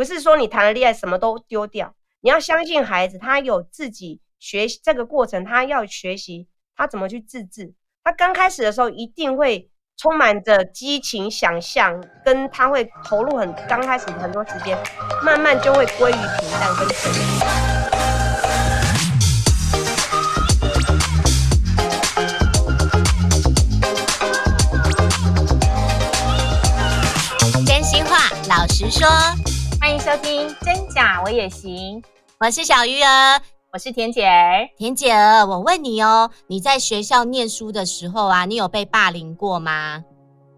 [0.00, 7.74] 不是说你谈了恋爱什么都丢掉，你要相信孩子，他有自己学习这个过程，他要学习他怎么去自制。
[8.02, 14.78] 他刚开始的时候一定会充满着激情、想象，跟他会投入很刚开始很多时间，
[15.22, 17.20] 慢慢就会归于平淡跟沉静。
[28.48, 29.06] 老实说，
[29.90, 32.00] 欢迎收听《真假我也行》，
[32.38, 33.40] 我是小鱼儿，
[33.72, 34.68] 我是田姐儿。
[34.76, 40.04] 田姐儿，我问你哦，你在学校念书的时候啊，你有被霸凌过吗？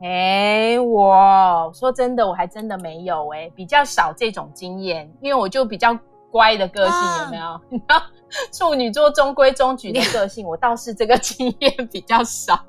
[0.02, 5.98] 哎，我说真的，我还真的没有哎，比较少这种经验，因为我就比较
[6.30, 7.58] 乖的个性，啊、有没有？
[7.70, 8.02] 你知道
[8.52, 12.62] 处女座中规中矩的个性，我倒是这个经验比较少。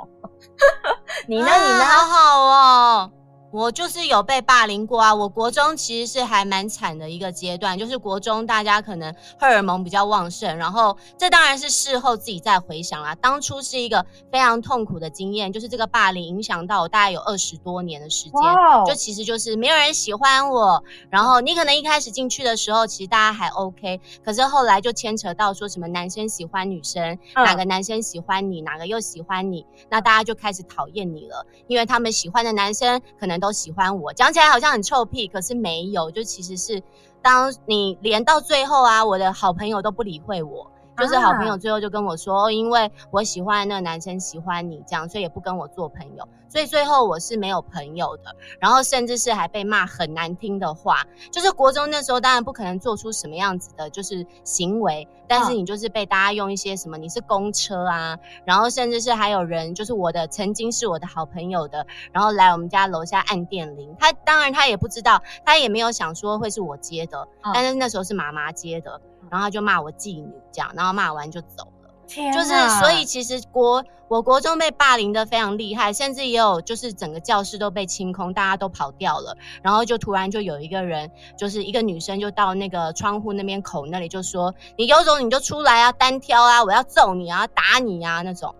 [1.27, 1.45] 你呢？
[1.45, 1.83] 啊、你呢？
[1.83, 3.11] 好好哦。
[3.53, 5.13] 我就是有被霸凌过啊！
[5.13, 13.13] 我国中其实是还蛮惨的一个阶段，就是国中大家可能荷尔蒙比较旺盛，然后这当然是事后自己再回想啦。
[13.13, 18.87] 当初是一个非常痛苦的经验，就是这个霸凌影响到我大概有二十多年的时间，Wow.
[18.87, 20.83] 就其实就是没有人喜欢我。
[21.11, 36.81] 然后你可能一开始进去的时候，其实大家还 OK，可是后来就牵扯到说什么男生喜欢女生，哪个男生喜欢你，哪个又喜欢你，那大家就开始讨厌你了，因为他们喜欢的男生可能都喜欢我，讲起来好像很臭屁，可是没有，就其实是，
[37.21, 40.65] 当你连到最后啊，我的好朋友都不理会我。
[40.97, 51.03] 就是好朋友最后就跟我说，因为我喜欢那个男生喜欢你这样，所以也不跟我做朋友，所以最后我是没有朋友的，然后甚至是还被骂很难听的话。
[51.31, 69.01] 就是国中那时候当然不可能做出什么样子的，就是行为，但是你就是被大家用一些什么你是公车啊，然后甚至是还有人就是我的曾经是我的好朋友的，然后来我们家楼下按电铃，他当然他也不知道，他也没有想说会是我接的，但是那时候是妈妈接的。
[69.31, 71.72] 然后他就骂我妓女这样，然后骂完就走了。
[72.07, 79.35] 天，就是所以其实国我国中被霸凌的非常厉害，甚至也有就是整个教室都被清空，大家都跑掉了。
[79.61, 88.53] 然后就突然就有一个人，就是一个女生就到那个窗户那边口那里就说：“你有种你就出来啊，单挑啊，我要揍你啊，打你啊那种。”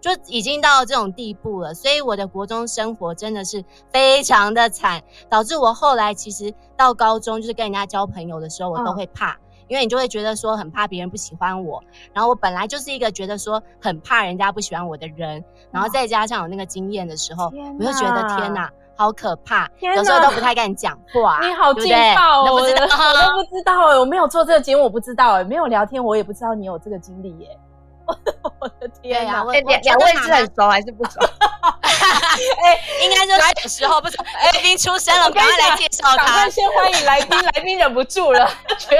[0.00, 1.74] 就已经到了这种地步了。
[1.74, 9.32] 所以我的国中生活真的是非常的惨，导致我后来其实到高中就是跟人家交朋友的时候，我都会怕。
[9.32, 11.80] 嗯因为你就会觉得说很怕别人不喜欢我，
[12.12, 21.38] 然后我本来就是一个觉得说很怕人家不喜欢我的人，然后再加上有那个经验的时候，我就觉得天哪，好可怕，有时候都不太敢讲话。
[21.40, 22.42] 你好劲爆哦！
[22.42, 27.56] 我都不知道，我都不知道哎，我没有做这个节目，我不知道哎，没有聊天，我也不知道你有这个经历耶。
[28.60, 29.44] 我的天呀！
[29.44, 31.20] 两两位是很熟还是不熟？
[32.62, 34.22] 哎， 应该说小时候不熟。
[34.22, 36.48] 来宾出生了，赶快来介绍他。
[36.48, 38.50] 先欢迎来宾，来宾忍不住了。
[38.88, 38.98] 对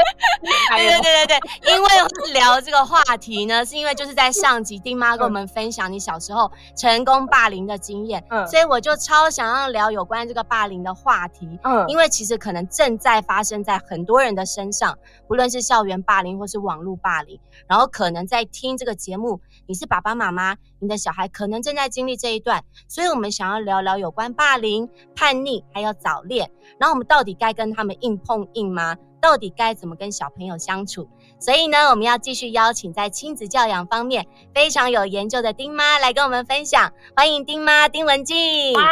[0.76, 1.88] 对对对对，因为
[2.32, 28.96] 聊这个话题呢，是因为就是在上集丁妈跟我们分享你小时候成功霸凌的经验，嗯，所以我就超想要聊有关这个霸凌的话题，嗯，因为其实可能正在发生在很多人的身上，不论是校园霸凌或是网络霸凌，然后可能在听这个节目，你是爸爸妈妈，你的小孩可能正在经历这一段，所以我们想要聊聊有关霸凌、叛逆，还有早恋，然后我们到底该跟他们硬碰硬吗？
[29.20, 31.08] 到底该怎么跟小朋友相处？
[31.38, 36.92] 所以呢，我们要继续邀请在亲子教养方面非常有研究的丁妈来跟我们分享。
[37.14, 38.72] 欢迎丁妈丁文静！
[38.74, 38.82] 哇，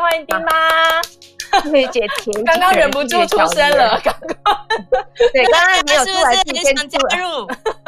[0.00, 0.46] 欢迎丁妈！
[1.70, 4.00] 梅姐甜，刚刚忍不住出声了。
[4.02, 4.66] 刚刚
[5.32, 7.46] 对，刚刚没有出来，自己先加入。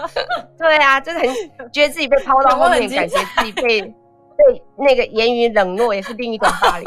[0.59, 3.93] 对啊，真的很觉得自己被抛到后面，感觉自己被被
[4.77, 6.87] 那个言语冷落，也是另一种霸凌。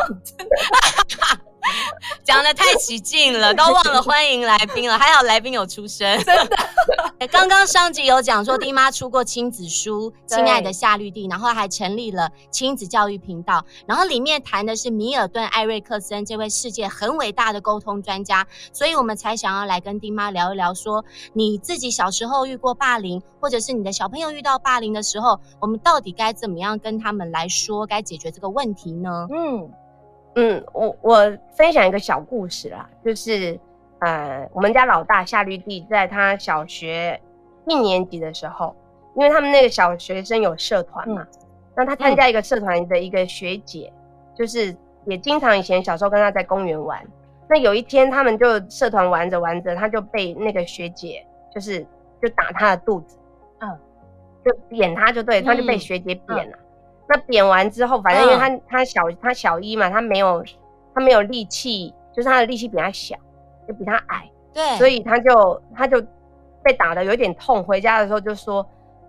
[2.24, 4.98] 讲的太起劲了， 都忘了欢迎来宾了。
[4.98, 6.58] 还好来宾有出声，真的。
[7.32, 29.28] 刚刚上集有讲说，丁妈出过亲子书《亲爱的夏绿蒂》，然后还成立了亲子教育频道，然后里面谈的是米尔顿·艾瑞克森这位世界很伟大的沟通专家，所以我们才想要来跟丁妈聊一聊，说你自己小时候遇过霸凌，或者是你的小朋友遇到霸凌的时候，我们到底该怎么样跟他们来说，该解决这个问题呢？
[29.32, 29.72] 嗯。
[30.36, 33.60] 嗯，我我分享一个小故事啦，就是
[34.00, 37.20] 呃，我们家老大夏绿蒂在他小学
[37.66, 38.76] 一年级的时候，
[39.16, 41.28] 因为他们那个小学生有社团嘛，嗯、
[41.76, 44.76] 那他参加一个社团的一个学姐，嗯、就是
[45.06, 47.06] 也经常以前小时候跟他在公园玩，
[47.50, 51.86] 那有一天他们就社团玩着玩着，他就被那个学姐就是
[52.22, 53.18] 就打他的肚子，
[53.60, 53.78] 嗯，
[54.46, 56.58] 就扁他就对，他就被学姐扁了。
[57.14, 60.42] 那扁完之后，反正因为他、嗯、他小他小一嘛，他没有
[60.96, 63.18] 他没有力气，就是他的力气比他小，
[63.68, 66.02] 就比他矮，对，所以他就他就
[66.64, 68.66] 被打的有点痛，回家的时候就说，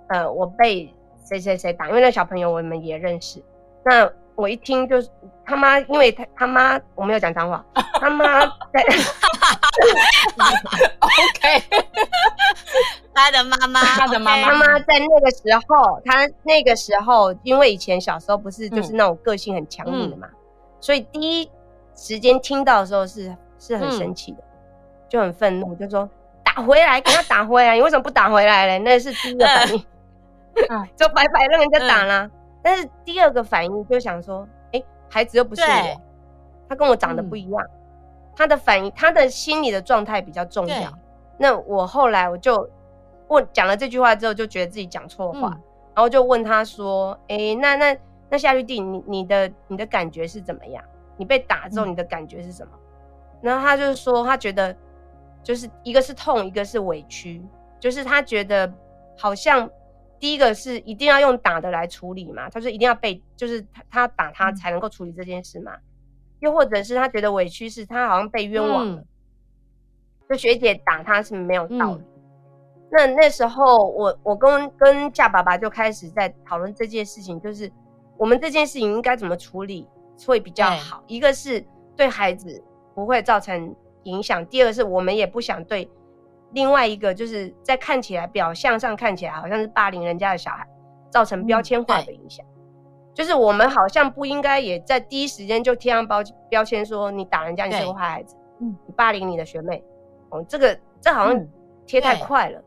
[0.08, 0.92] 呃，我被
[1.24, 3.40] 谁谁谁打，因为那小朋友我们也认识。
[3.84, 5.08] 那我一听就是
[5.44, 7.64] 他妈，因为他他妈我没有讲脏话，
[8.00, 8.40] 他妈
[8.72, 8.82] 在，
[10.98, 11.62] OK，
[13.14, 20.36] 他的妈妈，他的妈妈，妈妈在那个时候，他那个时候，因为以前小时候不是就是那种个性很强硬的嘛，嗯、
[20.80, 21.50] 所以第一
[21.94, 24.44] 时间听到的时候是是很生气的，嗯、
[25.08, 26.08] 就很愤怒，就说
[26.42, 28.78] 打回来，给他打回来，你为什么不打回来嘞？
[28.78, 29.84] 那是第一个反应，
[30.70, 32.24] 嗯、 就白白让人家打了。
[32.24, 32.30] 嗯、
[32.62, 36.00] 但是第二个反应就想说，哎、欸，孩子又不是我，
[36.68, 37.70] 他跟我长得不一样，嗯、
[38.34, 40.90] 他的反应，他的心理的状态比较重要。
[41.38, 42.68] 那我后来我就
[43.32, 45.62] 问讲了这句话之后，就觉得自己讲错话，嗯、
[45.94, 47.96] 然后就问他说，哎、欸，那那
[48.30, 50.84] 那夏绿蒂，你你的你的感觉是怎么样？
[51.16, 52.72] 你被打之后，你的感觉是什么？
[52.74, 54.76] 嗯、然后他就说，他觉得
[55.42, 57.42] 就是一个是痛，一个是委屈，
[57.80, 58.72] 就是他觉得
[59.16, 59.68] 好像
[60.18, 65.82] 第一个是一定要用打的来处理嘛，他说一定要被，就是他他打他才能够处理这件事嘛，嗯、
[66.40, 69.06] 又或者是他觉得委屈是他好像被冤枉了，嗯、
[70.30, 72.02] 就学姐打他是没有道理。
[72.92, 77.70] 嗯、那那时候我我跟跟夏爸爸就开始在讨论这件事情，就是
[78.16, 79.88] 我们这件事情应该怎么处理。
[80.24, 81.64] 会比较好，一个是
[81.96, 82.62] 对孩子
[82.94, 83.74] 不会造成
[84.04, 85.90] 影响，第二个是我们也不想对
[86.52, 90.64] 另外一个就是在看起来表象上看起来好像是霸凌人家的小孩
[91.10, 92.54] 造成标签化的影响，嗯、
[93.12, 99.82] 就是我们好像不应该也在第一时间就贴上标标签说你打人家你是个坏孩子，嗯，你霸凌你的学妹，
[100.28, 101.48] 哦，这个这好像
[101.84, 102.62] 贴太快了，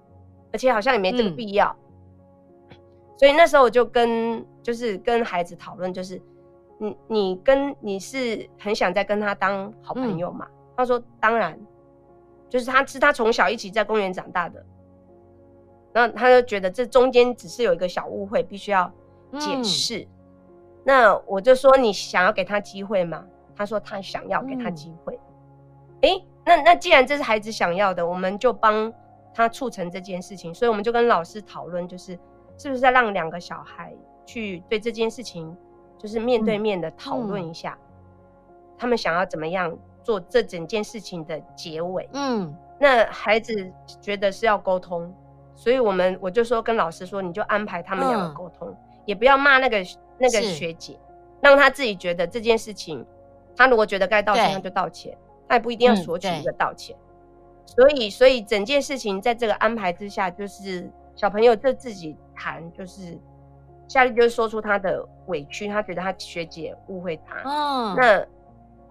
[0.55, 1.75] 而且好像也没这个必要，
[2.69, 2.77] 嗯、
[3.17, 6.21] 所以那时候我就跟就是跟孩子讨论就是。
[6.77, 10.45] 你你跟你是很想再跟他当好朋友嘛？
[10.45, 11.57] 嗯、他说当然，
[12.49, 14.61] 就是他是他从小一起在公园长大的，
[15.93, 18.91] 然后他就觉得这中间只是有一个小误会，必须要
[19.39, 19.99] 解释。
[19.99, 20.07] 嗯、
[20.83, 23.23] 那我就说你想要给他机会吗？
[23.55, 25.17] 他说他想要给他机会。
[26.01, 28.91] 哎、嗯欸，那那既然这是孩子想要的，我们就帮
[29.35, 30.51] 他促成这件事情。
[30.51, 32.17] 所以我们就跟老师讨论，就是
[32.57, 33.93] 是不是要让两个小孩
[34.25, 35.55] 去对这件事情。
[35.97, 42.07] 就是面对面的讨论一下，嗯、他们想要怎么样做这整件事情的结尾。
[42.11, 43.71] 嗯，那孩子
[44.01, 45.11] 觉得是要沟通，
[45.55, 49.77] 所以我们我就说跟老师说，你就安排他们两个沟通，嗯、也不要骂那个
[50.19, 50.99] 那个学姐，
[51.41, 53.03] 让他自己觉得这件事情，
[53.55, 55.17] 他如果觉得该道歉，他就道歉，对
[55.47, 56.95] 他也不一定要索取一个道歉。
[56.99, 57.04] 嗯、
[57.65, 63.19] 所以，所以整件事情在这个安排之下，就是小朋友就自己谈，就是。
[63.87, 67.35] 夏丽就说出他的委屈，他觉得他学姐误会他。
[67.45, 68.25] 嗯，那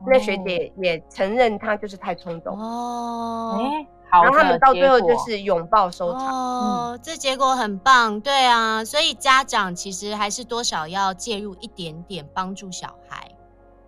[0.07, 2.57] 那学姐也承认他就是太冲动。
[2.57, 4.23] 哦，哎，好。
[4.23, 6.29] 然后他们到最后就是拥抱收场。
[6.29, 8.85] 哦，嗯、这结果很棒，对啊。
[8.85, 13.29] 所以家长其实还是多少要介入一点点，帮助小孩。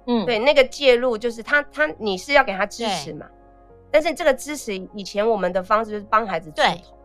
[0.09, 3.27] 嗯，对，那个介入就是他他你是要给他支持嘛？
[3.91, 6.97] 对但是这个支持以前我们的方式就是帮孩子出头，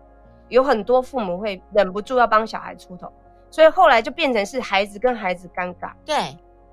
[0.49, 3.11] 有很多父母会忍不住要帮小孩出头。
[3.49, 6.15] 所以后来就变成是孩子跟孩子尴尬，对，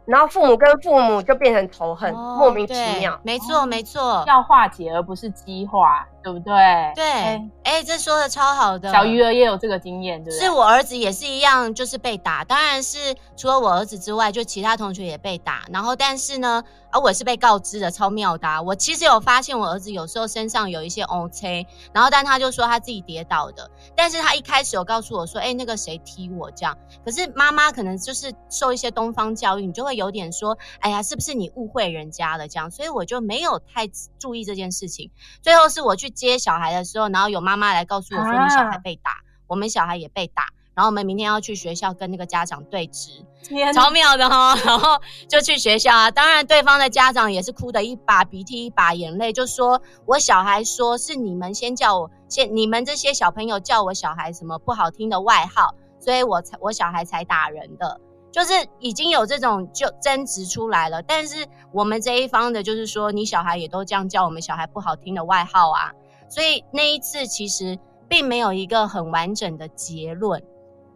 [0.07, 3.19] 然后父母跟父母就变成仇恨，哦、莫名其妙。
[3.25, 6.55] 没错，没错，要化解而不是激化，对不对？
[6.95, 8.93] 对，哎、欸，这说的超好的。
[8.93, 10.39] 小鱼儿也有这个经验，对不对？
[10.39, 12.45] 是我儿子也是一样，就是被打。
[12.45, 15.65] 当然是除了我儿子之外，就其他同学也被打。
[15.73, 16.63] 然后，但是呢。
[16.91, 18.63] 而我是被告知的，超妙的啊。
[18.63, 23.71] 我其实有发现我儿子有时候身上有一些 OK，然后但他就说他自己跌倒的。
[23.97, 26.77] 但是他一开始有告诉我说，哎，那个谁踢我这样。
[27.05, 32.71] 可是妈妈可能就是受一些东方教育，你就会有点说，哎呀，是不是你误会人家了这样？
[32.71, 35.11] 所以我就没有太注意这件事情。
[35.43, 39.13] 最后是我去接小孩的时候，然后有妈妈来告诉我说，你小孩被打，
[39.47, 40.45] 我们小孩也被打。
[40.79, 43.11] 然后我们明天要去学校跟那个家长对质，
[43.51, 44.55] 哪超妙的哈。
[44.65, 61.03] 然后就去学校啊，当然对方的家长也是哭得一把鼻涕一把眼泪，就说我小孩说是你们先叫我，先你们这些小朋友叫我小孩什么不好听的外号，所以我才我小孩才打人的，就是已经有这种就争执出来了。
[61.03, 65.91] 但是我们这一方的就是说，你小孩也都这样叫我们小孩不好听的外号啊，
[66.29, 70.41] 所以那一次其实并没有一个很完整的结论。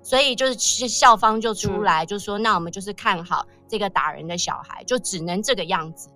[0.02, 6.09] 所以就是校方就出来就说，那我们就是看好这个打人的小孩，就只能这个样子。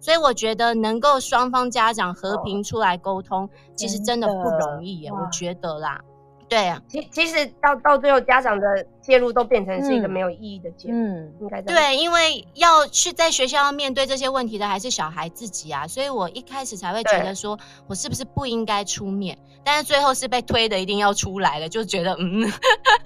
[0.00, 6.00] 所以我觉得能够双方家长和平出来沟通，其实真的不容易耶，我觉得啦。
[6.48, 10.94] 对啊，其其实到到最后，家长的介入都变成是一个没有意义的介入。
[10.94, 22.46] 嗯，应该对，因为要去在学校要面对这些问题的还是小孩自己啊，所以我一开始才会觉得说我是不是不应该出面，但是最后是被推的，一定要出来了，就觉得嗯，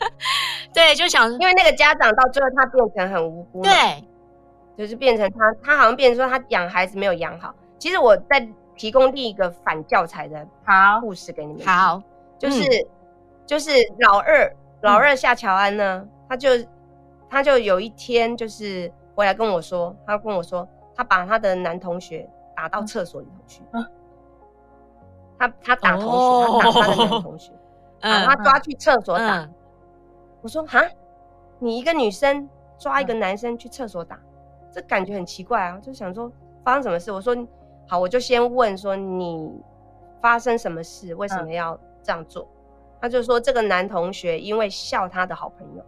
[0.75, 4.05] 对，就想因为那个家长到最后他变成很无辜，对，
[4.77, 7.55] 就是变成他他好像变成说他养孩子没有养好。
[7.79, 11.01] 其实我在提供另一个反教材的好。
[11.01, 12.03] 故事给你们，好，
[12.39, 12.63] 就是。
[12.65, 12.98] 嗯
[13.49, 16.51] 就是老二，老二夏乔安呢，嗯、他就
[17.31, 23.63] 他就有一天就是回来跟我说，他跟我说，他把他的男同学打到厕所里头去。
[23.73, 23.87] 嗯、
[25.39, 27.53] 他他打同学，哦、他打他的男同学，
[28.03, 29.39] 把、嗯、他抓去厕所打。
[29.39, 29.55] 嗯、
[30.43, 30.83] 我说哈，
[31.59, 36.31] 你一个女生抓一个男生去厕所打，嗯、这感觉很奇怪啊，就想说
[36.63, 37.11] 发生什么事。
[37.11, 37.35] 我说
[37.89, 39.51] 好，我就先问说你
[40.21, 42.47] 发生什么事，为什么要这样做？
[42.99, 45.85] 嗯他就说，这个男同学因为笑他的好朋友，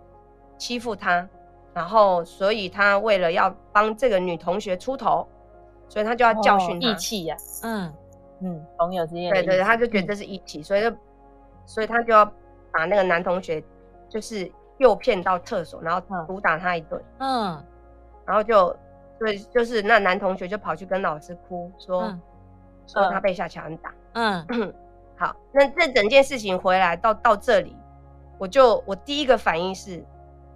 [0.56, 1.28] 欺负他，
[1.74, 5.26] 然后所以他为了要帮这个女同学出头，
[5.88, 6.86] 所以他就要教训他。
[6.86, 7.92] 义气呀，嗯
[8.42, 9.28] 嗯，朋友之间。
[9.32, 10.96] 对对对，他就觉得这是义气，所以就
[11.66, 12.24] 所以他就要
[12.70, 13.60] 把那个男同学
[14.08, 14.48] 就是
[14.78, 17.02] 诱骗到厕所，然后毒打他一顿。
[17.18, 17.60] 嗯，
[18.24, 18.72] 然后就
[19.18, 22.16] 对，就是那男同学就跑去跟老师哭，说
[22.86, 23.92] 说他被夏乔安打。
[24.12, 24.46] 嗯。
[25.20, 27.76] 好，那这整件事情回来到到这里，
[28.38, 30.02] 我就我第一个反应是，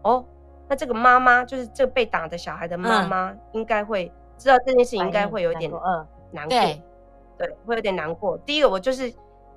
[0.00, 0.25] 哦，
[0.66, 5.71] 那这个妈妈就是这被打的小孩的妈妈，应该会知道这件事情，应该会有一点
[6.30, 6.83] 难过，对，
[7.37, 8.38] 对，会有点难过。
[8.38, 9.12] 第一个我就是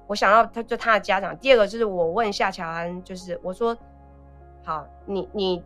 [0.08, 3.78] 我想到他就他的家长，第二个就是我问夏乔安，就是我说，
[4.66, 5.64] 好，你你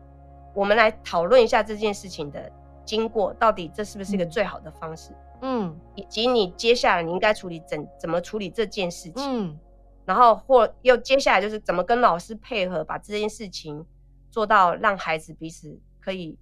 [0.54, 2.52] 我们来讨论一下这件事情的
[2.86, 5.12] 经过，到底这是不是一个最好的方式？
[5.12, 5.22] 嗯。
[5.44, 9.58] 嗯，以及你接下来你应该处理怎怎么处理这件事情，嗯，
[10.06, 13.84] 然后或又接下来就是怎么跟老师配合，把这件事情
[14.30, 16.38] 做到让孩子彼此可以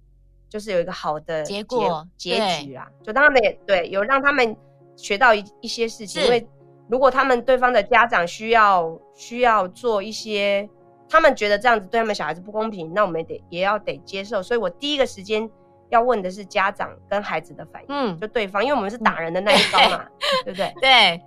[0.50, 4.54] 就是有一个好的结果结局啦，就让他们也对有让他们
[4.96, 6.46] 学到一一些事情，因为
[6.86, 10.68] 如果他们对方的家长需要需要做一些，
[11.08, 15.50] 他们觉得这样子对他们小孩子不公平，那我们得也要得接受，所以我第一个时间。
[15.90, 20.04] 要问的是家长跟孩子的反应，嗯，就对方，因为我们是打人的那一方嘛，
[20.44, 20.72] 对不对？
[20.80, 21.22] 对，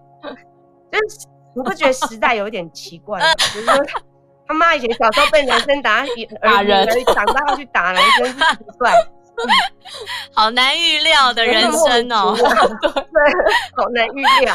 [0.91, 3.25] 就是你不觉得时代有点奇怪吗？
[3.53, 3.75] 比 如说
[4.47, 6.03] 他妈以前小时候被男生打，
[6.41, 8.91] 打人，长大要去打男生，是奇怪，
[10.33, 12.47] 好难预料的人生哦，对，
[13.75, 14.53] 好难预料。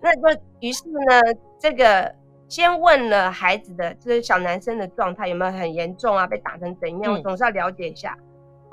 [0.00, 1.22] 那就于是呢，
[1.58, 2.14] 这个
[2.48, 6.26] 先问了孩子的，就是小男生的状态有没有很严重啊？
[6.26, 7.12] 被打成怎样？
[7.14, 8.16] 我总是要了解一下。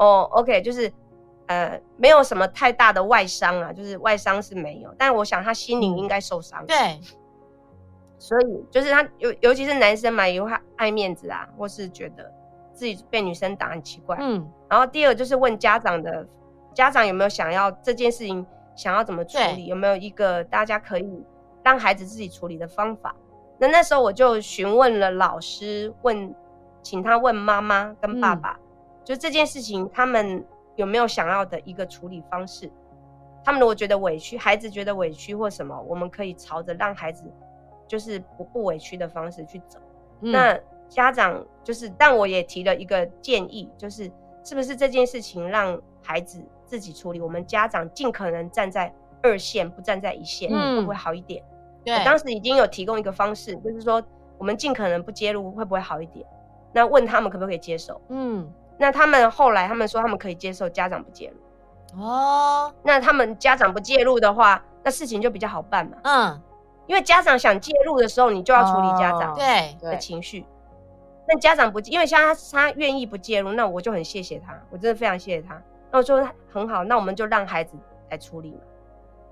[0.01, 0.91] 哦、oh，OK，就是，
[1.45, 6.65] 呃，没有什么太大的外伤啊，就是外伤是没有，但我想他心灵应该受伤。
[6.65, 6.99] 对，
[8.17, 12.33] 所以就是他尤尤其是男生嘛，有他爱面子啊，或是觉得
[12.73, 14.17] 自己被女生打很奇怪。
[14.19, 16.27] 嗯，然后第二就是问家长的，
[16.73, 18.43] 家长有没有想要这件事情
[18.75, 21.23] 想要怎么处理，有没有一个大家可以
[21.63, 23.15] 让孩子自己处理的方法？
[23.59, 26.33] 那那时候我就询问了老师，问，
[26.81, 28.53] 请他问妈妈跟爸爸。
[28.53, 28.67] 嗯
[29.11, 30.41] 就这件事情，他们
[30.77, 32.71] 有没有想要的一个处理方式？
[33.43, 37.25] 他们如果觉得委屈，孩子觉得委屈或什么，我们可以朝着让孩子
[37.85, 39.79] 就是不不委屈的方式去走。
[40.21, 44.09] 嗯、那家长就是，但我也提了一个建议，就是
[44.45, 47.19] 是不是这件事情让孩子自己处理？
[47.19, 51.43] 我们家长尽可能站在二线，不站在一线，嗯、会不会好一点？
[51.83, 54.01] 对，我当时已经有提供一个方式，就是说
[54.37, 56.25] 我们尽可能不介入，会不会好一点？
[56.71, 57.99] 那问他们可不可以接受？
[58.07, 58.49] 嗯。
[58.77, 62.01] 那他们后来，他们说他们可以接受家长不介入。
[62.01, 65.97] 哦，那他们家长不介入的话，那事情就比较好办嘛。
[66.03, 66.41] 嗯，
[66.87, 70.45] 因为家长想介入的时候，你就要处理家长对的情绪。
[71.27, 75.61] 那家长不，因为像他他愿意不介入，那我就很谢谢他，我真的非常谢谢他。
[75.91, 77.75] 那我说很好，那我们就让孩子
[78.09, 78.59] 来处理嘛。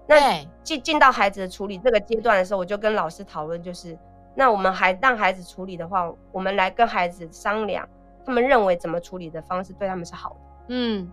[0.05, 3.97] 那进进到孩子的处理这个阶段的时候，我就跟老师讨论，就是
[4.35, 7.87] 那我们还让孩子处理的话，我们来跟孩子商量。
[8.25, 10.35] 他们认为怎么处理的方式对他们是好的，
[10.67, 11.11] 嗯，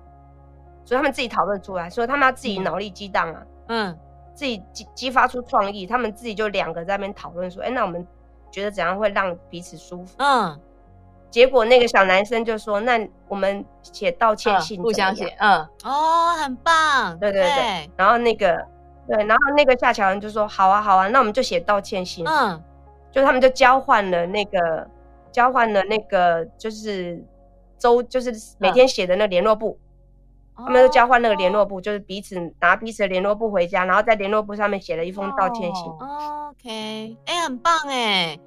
[0.85, 3.99] 所以他们自己讨论出来，说他们要自己脑力激荡啊，嗯，
[4.35, 8.07] 自己激激发出创意，他们自己就两个在那边讨论说，哎，那我们
[8.51, 10.15] 觉得怎样会让彼此舒服？
[10.19, 10.61] 嗯，
[11.31, 18.63] 结果那个小男生就说，那我们写道歉信，互相写，嗯，哦，很棒，对对对，然后那个
[19.09, 22.63] 对，然后那个夏乔恩就说，好啊好啊，那我们就写道歉信，嗯，
[23.11, 24.87] 就他们就交换了那个。
[25.37, 27.23] 交换了那个就是
[27.77, 29.79] 周，就是每天写的那联络簿，
[30.57, 35.85] 嗯、他们都交换那个联络簿，哦、就是彼此拿彼此的联络簿回家，然后在联络簿上面写了一封道歉信。
[36.01, 38.39] 哦、OK，哎、欸，很棒哎，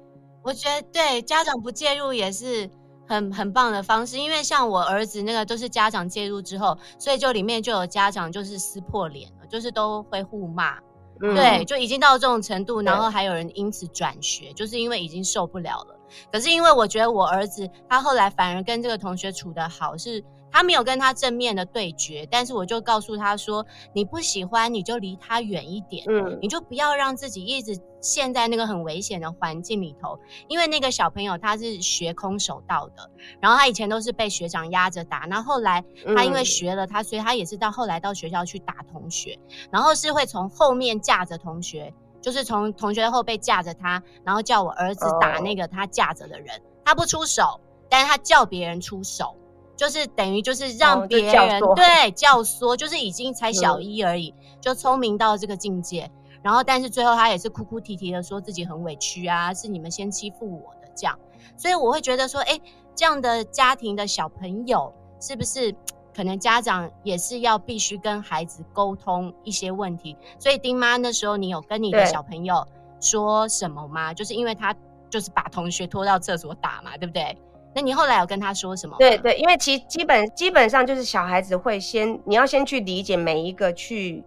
[0.42, 2.68] 我觉得对家长不介入也是
[3.06, 10.76] 很很棒的方式，因为像我儿子那个都是家长介入之后，所以就里面就有家长就是撕破脸了，就是都会互骂，
[11.20, 15.99] 嗯、对，就已经到这种程度，然后还有人因此转学，就是因为已经受不了了。
[16.32, 33.08] 可是因为我觉得我儿子他后来反而跟这个同学处得好，是他没有跟他正面的对决，但是我就告诉他说，你不喜欢你就离他远一点，嗯，你就不要让自己一直陷在那个很危险的环境里头，因为那个小朋友他是学空手道的，
[33.40, 35.84] 然后他以前都是被学长压着打，那后后来
[36.16, 39.38] 他因为学了他，所以他也是到后来到学校去打同学，
[39.70, 41.92] 然后是会从后面架着同学。
[42.20, 46.64] 就是从同学后背架着他，然后叫我儿子打那个他架着的人，oh.
[46.84, 49.34] 他不出手，但是他叫别人出手，
[49.76, 56.10] 就是等于就是让别人、oh, 对教唆，就是已经才小一而已，嗯、就聪明到这个境界。
[56.42, 61.18] 然后，但是最后他也是哭哭啼啼的说自己很委屈啊，是你们先欺负我的这样。
[61.56, 62.58] 所以我会觉得说，哎，
[62.94, 65.74] 这样的家庭的小朋友是不是？
[66.14, 72.66] 可能家长也是要必须跟孩子沟通一些问题，所以丁妈那时候你有跟你的小朋友
[73.00, 74.12] 说什么吗？
[74.12, 74.74] 就是因为他
[75.08, 77.36] 就是把同学拖到厕所打嘛，对不对？
[77.74, 78.96] 那你后来有跟他说什么？
[78.98, 84.24] 对对，因为其基本基本上就是小孩子会先，你要先去理解每一个去，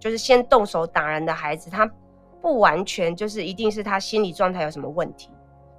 [0.00, 1.90] 就是先动手打人的孩子，他
[2.40, 5.28] 不完全就是一定是他心理状态有什么问题。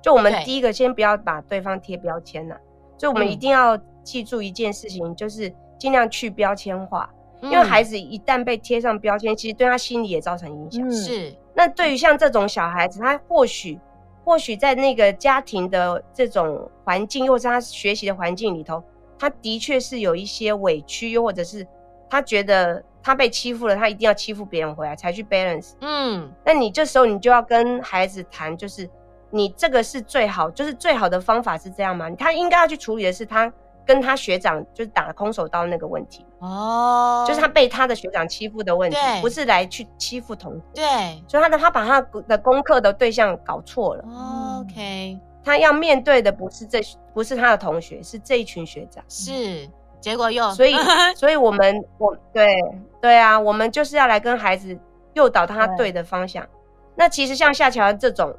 [0.01, 2.55] 就我们第一个先不要把对方贴标签了，
[2.97, 3.79] 就我们一定要。
[4.03, 7.09] 记住一件事情，就是尽量去标签化，
[7.41, 10.91] 因为孩子一旦被贴上标签，其实对他心理也造成影响。
[10.91, 11.33] 是。
[11.53, 13.79] 那对于像这种小孩子，他或许
[14.23, 18.81] 或许在那个家庭的这种环境，又或是他学习的环境里头，
[19.17, 21.65] 他的确是有一些委屈，又或者是
[22.09, 25.71] 他觉得他被欺负了，他一定要欺负别人回来才去 balance。
[25.81, 26.31] 嗯。
[26.45, 28.89] 那你这时候你就要跟孩子谈，就是
[29.29, 32.09] 你这个是最好，就是最好的方法是这样吗？
[32.11, 33.51] 他应该要去处理的是他。
[33.89, 40.61] 跟他学长就是打空手道那个问题哦，就是他被他的学长欺负的问题，不是来去欺负同学。
[40.75, 44.05] 对，所以他的他把他的功课的对象搞错了。
[44.61, 46.79] OK，他要面对的不是这
[47.15, 49.03] 不是他的同学，是这一群学长。
[49.07, 49.67] 是，
[49.99, 50.75] 结果又所以
[51.17, 52.45] 所以我们我对
[53.01, 54.77] 对啊，我们就是要来跟孩子
[55.13, 56.47] 诱导他对的方向。
[56.95, 58.31] 那其实像夏乔这种，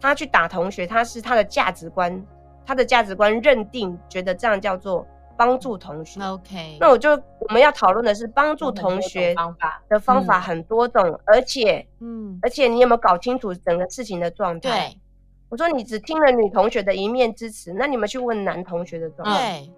[0.00, 2.24] 他去打同学，他是他的价值观。
[2.66, 6.20] 他的价值观认定，觉得这样叫做帮助同学。
[6.20, 14.88] OK，那我就我们要讨论的是帮助同学方法的方法很多种，嗯、而且，嗯，而且你有没有搞清楚整个事情的状态？
[14.90, 15.00] 对，
[15.48, 19.60] 我说你只听了女同学的一面之词，那你们去问男同学的状态。
[19.60, 19.72] 对，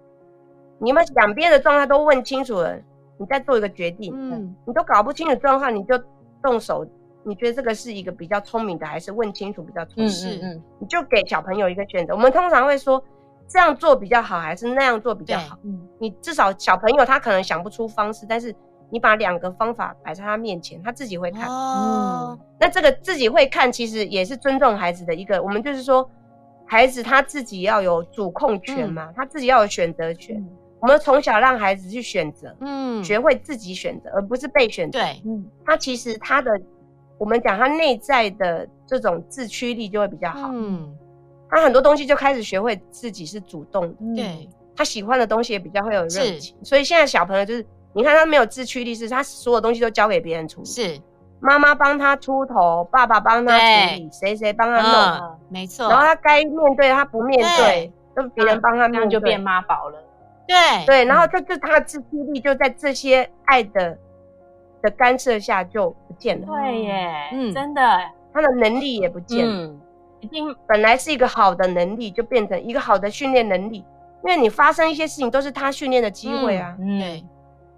[0.79, 2.75] 你们两边的状态都问清楚了，
[3.17, 4.11] 你再做一个决定。
[4.15, 6.01] 嗯，你都搞不清楚状况，你就
[6.41, 6.85] 动手。
[7.29, 10.09] 你觉得这个是一个比较聪明的，还是问清楚比较聪明？
[10.09, 12.15] 是，嗯，嗯，你就给小朋友一个选择。
[12.15, 13.01] 我们通常会说
[13.47, 15.55] 这样做比较好，还是那样做比较好？
[15.63, 18.53] 嗯，你至少小朋友他可能想不出方式，但是
[18.89, 21.47] 你把两个方法摆在他面前，他自己会看。
[21.47, 25.39] 哦，嗯，那这个自己会看，其实也是尊重孩子的一个。
[25.41, 26.09] 我们就是说，
[26.65, 30.35] 孩子他自己要有主控权嘛，嗯，他自己要有选择权。
[30.35, 34.99] 嗯，我们从小让孩子去选择，嗯，学会自己选择，而不是被选择。
[34.99, 36.59] 对，嗯，他其实他的。
[37.19, 40.91] 我们讲他内在的这种自驱力就会比较好，嗯，
[41.49, 50.99] 他很多东西就开始学会自己是主动的，对，他喜欢的东西也比较会有热情，所以现在小朋友就是，你看他没有自驱力，是他所有东西都交给别人处理，是。
[51.41, 60.03] 妈妈帮他出头，爸爸帮他处理，谁谁帮他弄，没错，然后他该面对他不面对，都别人帮他面对，就变妈宝了，
[60.47, 60.85] 对。
[60.85, 63.97] 对，然后这就他的自驱力就在这些爱的。
[64.81, 66.47] 的干涉下就不见了。
[66.47, 67.81] 对耶，嗯，真的，
[68.33, 69.53] 他的能力也不见了。
[69.53, 69.79] 嗯，
[70.19, 73.85] 已经本来是一个好的能力，就变成一个好的训练能力。
[74.23, 76.75] 因为你发生一些事情都是他训练的机会啊。
[76.79, 77.23] 嗯，对，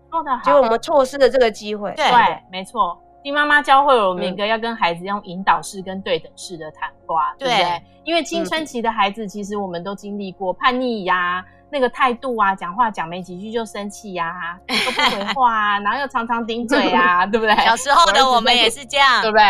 [0.09, 0.41] 说得好。
[0.43, 1.93] 结果我们错失了这个机会。
[1.95, 2.05] 对，
[2.51, 2.99] 没错。
[3.23, 7.83] 丁妈妈教会我们一个要跟孩子用引导式跟对等式的谈话，对不对？
[8.03, 11.43] 因为青春期的孩子，其实我们都经历过叛逆呀。
[11.73, 17.55] 那个态度啊，讲话讲没几句就生气呀、啊， 都不回话啊，然后又常常顶嘴啊， 对不对？
[17.63, 19.43] 小时候的我们也是这样，对不对？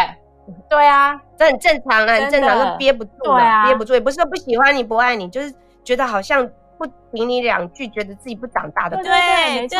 [0.70, 5.52] 对啊，这很正常啊，很正常，都憋不住，对啊，憋不住，也不是说不喜欢你不爱你，就是
[5.84, 6.48] 觉得好像。
[6.82, 8.98] 不顶你两句，觉得自己不长大的。
[8.98, 9.78] 对对对，没错。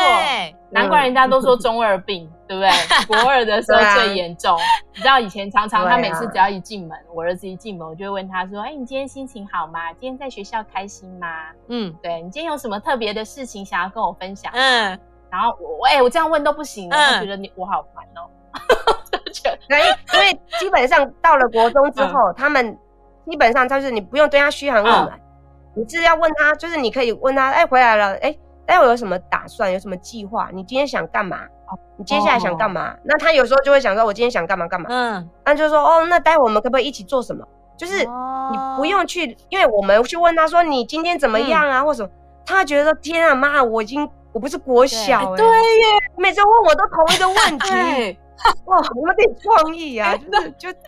[0.70, 2.70] 难怪人家都说中二病， 对不对？
[3.08, 4.56] 国二的时候最严重。
[4.94, 9.92] 你知道以前常常他每次只要一进门，我儿子一进门，我就会问他说：“哎，你今天心情好吗？
[9.94, 11.26] 今天在学校开心吗？
[11.66, 14.96] 嗯，对，你今天有什么特别的事情想要跟我分享？”嗯，
[15.28, 18.30] 然后我哎，我这样问都不行，他觉得你我好烦哦。
[19.68, 19.82] 因为
[20.14, 22.78] 因为基本上到了国中之后，他们。
[23.24, 25.20] 基本上就是你不用对他嘘寒问暖，
[25.74, 30.50] 你是要问他，就是你可以问他，哎，回来了，哎，待会有什么打算，有什么计划？
[30.52, 31.40] 你今天想干嘛？
[31.96, 32.94] 你接下来想干嘛？
[33.04, 34.86] 那他有时候就会想说，我今天想干嘛干嘛。
[34.90, 37.46] 嗯，那就说，哦，那待会我们可不可以一起做什么？
[37.76, 42.10] 就是你不用去，因为我们去问他说你今天怎么样啊，或什么，
[42.44, 48.18] 他觉得说天啊妈，我已经我不是国小，对耶，每次问我都同一个问题。
[48.66, 50.14] 哇，我们有点创意啊！
[50.18, 50.68] 就是就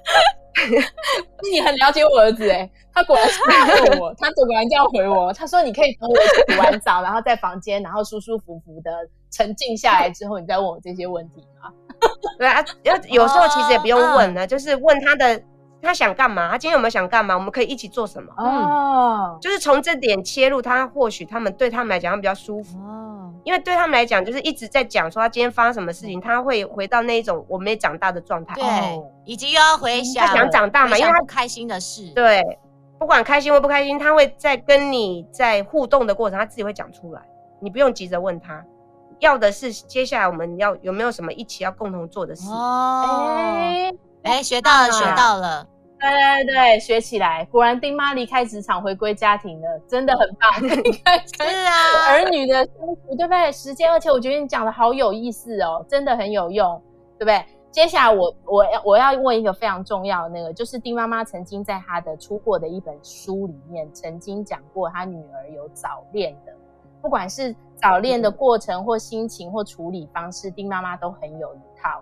[1.51, 5.33] 你很了解我儿子哎，他果然是这样问我，他果然这样回我。
[5.33, 6.17] 他说：“你可以等我
[6.53, 8.91] 洗完澡，然后在房间，然后舒舒服服的
[9.31, 11.71] 沉静下来之后，你再问我这些问题吗？”
[12.39, 15.43] 对啊，要有时候其实也不用问了，就是问他的。
[15.87, 16.49] 他想干嘛？
[16.51, 17.35] 他今天有没有想干嘛？
[17.35, 18.33] 我们可以一起做什么？
[18.39, 22.79] 哦，就是从这点切入，他或许他们对他们来讲，他们比较舒服。
[22.79, 28.55] 哦，因为对他们来讲，就是一直在讲说他今天发生什么事情，他会回到那一种我没长大的状态。
[28.55, 28.65] 对，
[29.27, 32.09] 以及又要回想他想长大嘛，因为他不开心的事。
[32.15, 32.43] 对，
[32.99, 37.21] 不管开心或不开心，他会在跟你在互动的过程，他自己会讲出来。
[37.61, 38.65] 你不用急着问他，
[39.19, 42.49] 要的是接下来我们要有没有什么一起要共同做的事。
[42.51, 43.37] 哦，
[44.23, 45.67] 哎，学到了，学到了。
[46.01, 50.53] 对对对，学起来，果然丁妈离开职场回归家庭了，真的很棒。
[50.69, 53.51] 是啊，儿女的相处，对不对？
[53.53, 56.83] 时间，而且我觉得你讲的好有意思哦，真的很有用，
[57.19, 57.43] 对不对？
[57.75, 66.55] 接下来我我要我要问一个非常重要的那个，就是丁妈妈曾经在她的出过的一本书里面，曾经讲过她女儿有早恋的，
[67.03, 72.01] 不管是早恋的过程或心情或处理方式，丁妈妈都很有一套。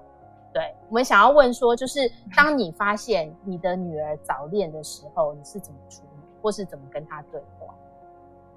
[0.53, 2.01] 对，我们想要问说，就是
[2.37, 7.75] 当你发现你的女儿早恋的时候，你是怎么处理，或是怎么跟她对话，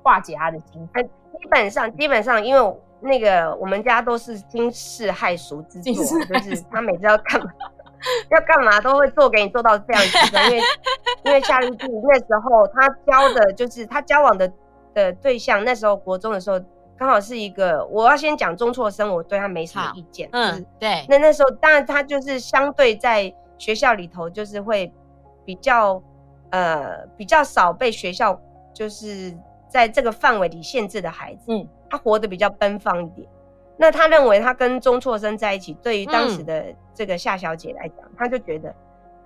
[0.05, 1.01] 化解他的心态？
[1.03, 1.09] 基
[1.49, 7.51] 本上，基本上，因为那个我们家都是惊世骇俗之作，就是他每次要干嘛，
[8.29, 10.17] 要干嘛都会做给你做到这样子。
[10.45, 10.61] 因为
[11.25, 14.49] 因为夏绿蒂那时候他交的，就是他交往的
[14.93, 16.61] 的对象，那时候国中的时候。
[16.97, 20.29] 刚好是一个，我要先讲中辍生，我对他没什么意见。
[20.31, 21.05] 嗯，对。
[21.09, 24.89] 那那时候，当然他就是相对在学校里头，就是会
[25.43, 26.01] 比较
[26.51, 28.39] 呃比较少被学校
[28.73, 29.37] 就是
[29.75, 31.41] 在这个范围里限制的孩子。
[31.47, 33.27] 嗯，他活得比较奔放一点。
[33.75, 38.73] 那他认为他跟中辍生在一起，对于当时的这个夏小姐来讲，他就觉得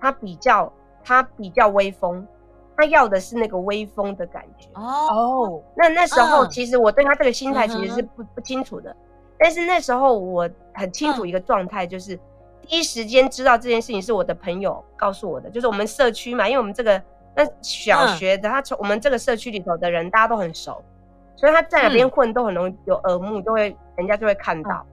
[0.00, 0.72] 他比较
[1.04, 2.26] 他比较威风。
[2.76, 5.62] 他要的是那个威风的感觉哦。
[5.76, 8.96] 那那时候其实我对他这个心态其实是不不清楚的，
[9.38, 12.18] 但是那时候我很清楚一个状态，就是
[12.62, 17.00] 第一时间知道这件事情是我的朋友告诉我的，就是我们社区嘛，因为我们这个
[17.34, 20.82] 那小学的他从我们这个社区里头的人大家都很熟，
[21.36, 24.86] 所以他在哪边混都很容易有耳目，就会人家就会看到，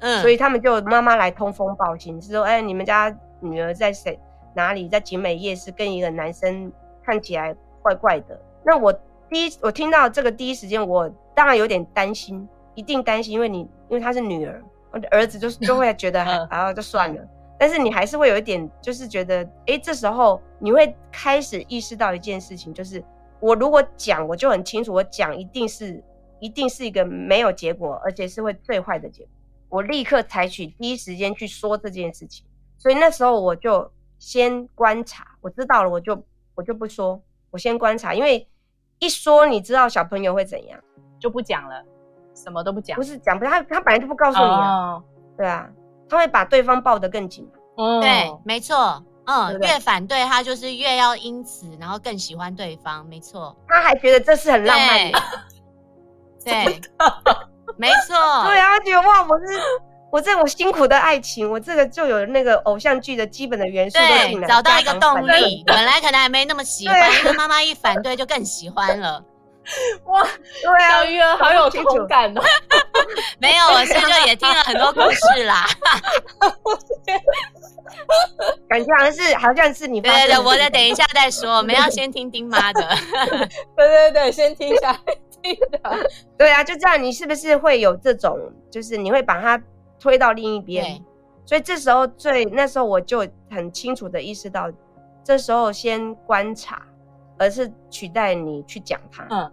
[0.00, 4.18] 嗯，所以他们就妈妈来通风报信，是说哎，你们家女儿在谁
[4.54, 6.72] 哪里在景美夜市跟一个男生。
[7.04, 7.52] 看起来
[7.82, 8.40] 怪怪的。
[8.62, 8.92] 那我
[9.28, 17.20] 第一我听到这个第一时间，我当然有点担心，一定担心，因为你因为她是女儿，我的儿子就就会觉得，然后就算了。
[17.62, 23.00] 但是你还是会有一点，就是觉得，哎，这时候你会开始意识到一件事情，就是
[23.38, 26.02] 我如果讲，我就很清楚，我讲一定是
[26.40, 29.30] 一定是一个没有结果，而且是会最坏的结果。
[29.68, 32.44] 我立刻采取第一时间去说这件事情。
[32.78, 36.20] 所以那时候我就先观察，我知道了，我就。
[36.54, 37.18] 我就不说，
[37.50, 38.46] 我先观察，因为
[38.98, 40.78] 一说你知道小朋友会怎样，
[41.18, 41.82] 就不讲了，
[42.34, 42.94] 什么都不讲。
[42.94, 45.02] 不是讲不，他他本来就不告诉你啊，oh.
[45.38, 45.66] 对啊，
[46.12, 47.48] 他会把对方抱得更紧。
[47.78, 48.02] 嗯，oh.
[48.02, 53.56] 对，没错，嗯，对对越反对他就是越要因此，然后更喜欢对方，没错。
[53.66, 55.22] 他还觉得这是很浪漫的，
[56.44, 56.80] 对， 对
[57.78, 59.58] 没错，对啊，他觉得哇，我是。
[60.10, 65.64] 我这种辛苦的爱情，我这个就有那个偶像剧的基本的元素都进来，找到一个动力。
[65.66, 69.24] 本来可能还没那么喜欢，因为妈妈一反对就更喜欢了。
[70.06, 70.22] 哇，
[70.62, 72.42] 对啊，小鱼儿好有同感哦。
[73.38, 75.64] 没有，我现在也听了很多故事啦。
[78.68, 80.00] 感觉好像是，好像是你。
[80.00, 82.80] 对对对，我再等一下再说，我们要先听丁妈的。
[83.76, 84.98] 对对对，先听一下。
[86.36, 88.38] 对啊，就这样，你是不是会有这种，
[88.70, 89.60] 就是你会把它。
[90.00, 91.00] 推到另一边，
[91.46, 94.68] 所以这时候最那时候我就很清楚的意识到，
[95.22, 96.82] 这时候先观察，
[97.42, 99.26] 而是取代你去讲他。
[99.30, 99.50] 嗯，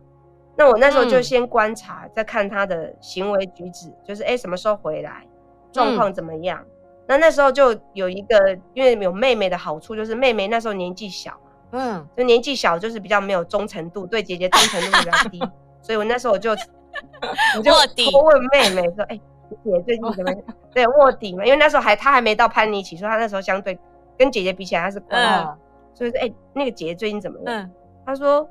[0.55, 5.25] 那我那时候就先观察，嗯、再看他的行为举止，就是哎、欸、什么时候回来，
[5.71, 6.59] 状况怎么样？
[6.61, 6.71] 嗯、
[7.07, 11.37] 那那时候就有一个，因为有妹妹的好处，就是妹妹那时候年纪小，
[11.71, 15.39] 嗯，就年纪小就是比较没有忠诚度，对姐姐忠诚度比较低，
[15.81, 19.21] 所以我那时候我就我就问妹妹说，哎、欸。
[19.63, 20.31] 姐最近怎么
[20.75, 21.43] 对卧底嘛？
[21.43, 23.75] 因为那时候还她还没到叛逆期，所以她那时候相对
[24.15, 25.17] 跟姐姐比起来她是乖。
[25.17, 25.57] 嗯、
[25.93, 27.43] 所以说，哎、欸，那个姐姐最近怎么了？
[27.45, 27.71] 嗯，
[28.05, 28.49] 他说，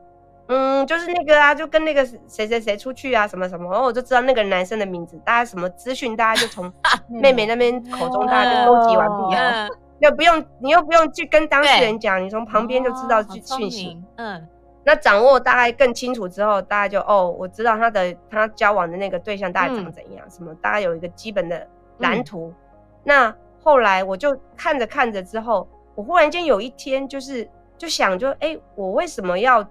[0.48, 6.72] 嗯，就是那个啊，就跟那个谁谁谁出去啊，什么什么，然后我就知道那个男生的名字，大家什么资讯，大家就从
[7.09, 9.70] 妹妹那边口中大家就收集完毕啊，嗯、
[10.01, 14.48] 又不用你又不用去跟当事人讲，你从旁边就知道讯息，哦、嗯。
[14.85, 21.66] 那掌握大概更清楚之后，大家就哦，我知道他的他交往的那个对象大概长怎样，嗯、什么大概有一个基本的
[21.98, 22.48] 蓝图。
[22.48, 22.55] 嗯、
[23.05, 29.68] 那后来我就看着看着之后，我忽然间有一天就是就想就哎、欸，我为什么要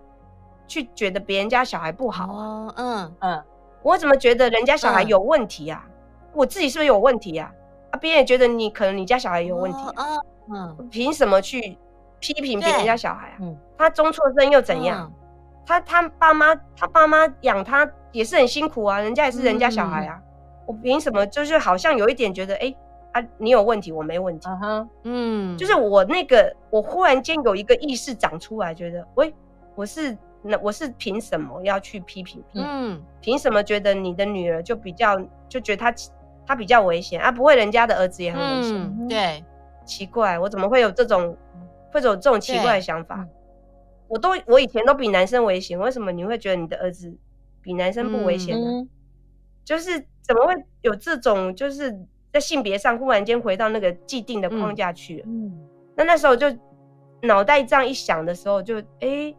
[0.68, 2.74] 去觉得别人家小孩不好啊？
[2.76, 3.44] 嗯嗯，
[3.82, 5.88] 我怎么觉得人家小孩有问题啊？
[5.88, 5.94] 嗯、
[6.34, 7.50] 我自己是不是有问题啊？
[7.92, 10.16] 啊，别人也觉得你可能你家小孩有问题啊？
[10.16, 11.78] 哦、嗯，凭什么去？
[12.20, 15.08] 批评别人家小孩啊，嗯、他中错生又怎样？
[15.08, 20.24] 嗯、他他爸妈他爸妈养他也是很辛苦啊，人家也是人家小孩啊，嗯、
[20.66, 22.78] 我凭什么就是好像有一点觉得，哎、欸、
[23.20, 29.34] 啊，你有问题，我没问题，嗯哼，嗯，就是我那个我忽然间有一个意识长出来，觉得，喂，
[29.76, 32.44] 我是那我是凭什么要去批评？
[32.54, 35.94] 嗯，凭什么觉得你的女儿就比较就觉得她
[36.46, 37.32] 她比较危险啊？
[37.32, 39.44] 不会，人家的儿子也很危险，嗯，对，
[39.86, 41.36] 奇怪，我怎么会有这种？
[41.90, 43.26] 会有这种奇怪的想法，
[44.10, 47.12] 我都我以前都比男生危险，为什么你会觉得你的儿子
[47.62, 48.68] 比男生不危险呢？
[48.68, 48.90] 嗯、
[49.64, 51.98] 就是怎么会有这种，就是
[52.32, 55.24] 在性别上忽然间回到那个既定的框架去了？
[55.28, 56.48] 嗯，嗯那那时候就
[57.22, 59.36] 脑袋这样一想的时候就，就、欸、哎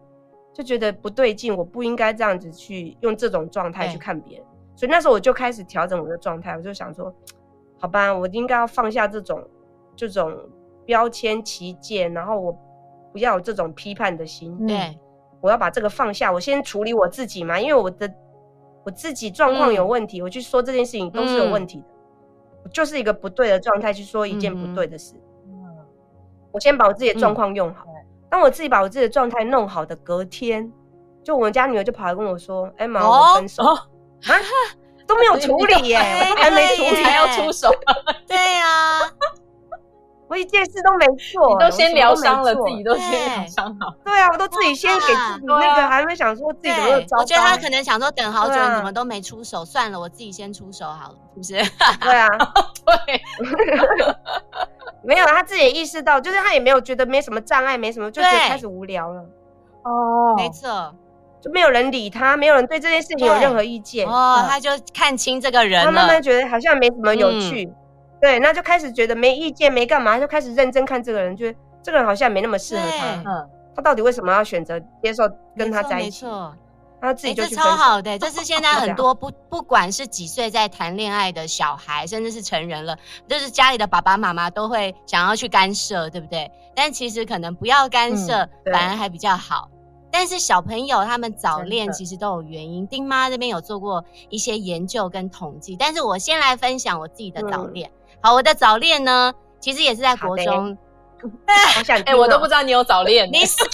[0.55, 7.15] 就觉得不对劲，我不应该这样子去用这种状态去看别人，所以那时候我就开始调整我的状态，我就想说，
[7.79, 9.43] 好吧，我应该要放下这种
[9.95, 10.37] 这种。
[10.89, 12.51] 标签、旗舰，然后我
[13.13, 14.57] 不要有这种批判的心。
[14.67, 14.99] 对，
[15.39, 18.11] 我要把这个放下，我先处理我自己嘛，因为我的
[18.85, 21.98] 我自己状况有问题，嗯、我去说这件事情都是有问题的，嗯、
[22.73, 25.15] 就是一个不对的状态去说一件不对的事。
[25.47, 25.77] 嗯、
[26.53, 30.71] 我先把我自己的状况用好，嗯、当我自己把我自己的状态弄好的隔天，
[31.23, 33.63] 就我们家女儿就跑来跟我说：“哎妈、哦，我分手。
[33.65, 33.87] 啊，
[35.07, 35.99] 都没有处理耶，
[36.37, 37.03] 还没处理。
[37.03, 37.71] 还要出手？
[38.27, 39.11] 对呀。”
[40.29, 43.95] 我一件事都没做，你都先疗伤了，自己都先疗伤好。
[44.05, 47.19] 对啊，我都自己先给自己那个，还会想说自己怎么有招。
[47.19, 51.71] 我觉得他可能想说，等好久你怎么都没出手，算了，我自己先出手好了，是不是？
[52.03, 52.29] 对啊，
[53.07, 53.23] 对，
[55.03, 59.23] 没有，他自己也意识到，就是他也没有觉得没什么障碍，没什么，就觉得开始无聊了。
[59.85, 60.95] 哦，没错，
[61.41, 64.07] 就没有人理他，没有人对这件事情有任何意见。
[64.07, 67.73] 哦，他就看清这个人了，他慢慢觉得好像没什么有趣。
[68.21, 73.23] 对，那就开始觉得没意见，没干嘛，就开始认真看这个人，觉得这个人好像没那么适合他。
[73.25, 75.23] 嗯，他到底为什么要选择接受
[75.57, 76.25] 跟他在一起？
[76.27, 76.55] 没错，
[77.01, 82.97] 他自己就超好的，这是 现在很多不不管是几岁在谈恋爱的小孩，甚至是成人了，
[83.29, 86.51] 就是家里的爸爸妈妈都会想要去干涉，对不对？
[86.75, 89.69] 但其实可能不要干涉，嗯、反而还比较好。
[90.11, 95.77] 但是小朋友他们早恋其实都有原因，丁妈这边有做过一些研究跟统计。
[95.79, 97.89] 但是我先来分享我自己的早恋。
[97.89, 100.77] 嗯好，我的早恋呢，其实也是在国中。
[101.79, 103.29] 我想 哎，我都不知道你有早恋。
[103.33, 103.65] 你少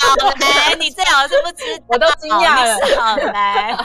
[0.41, 1.85] 来，你最好是不知道。
[1.89, 2.75] 我都惊讶了。
[2.75, 3.77] 你少来。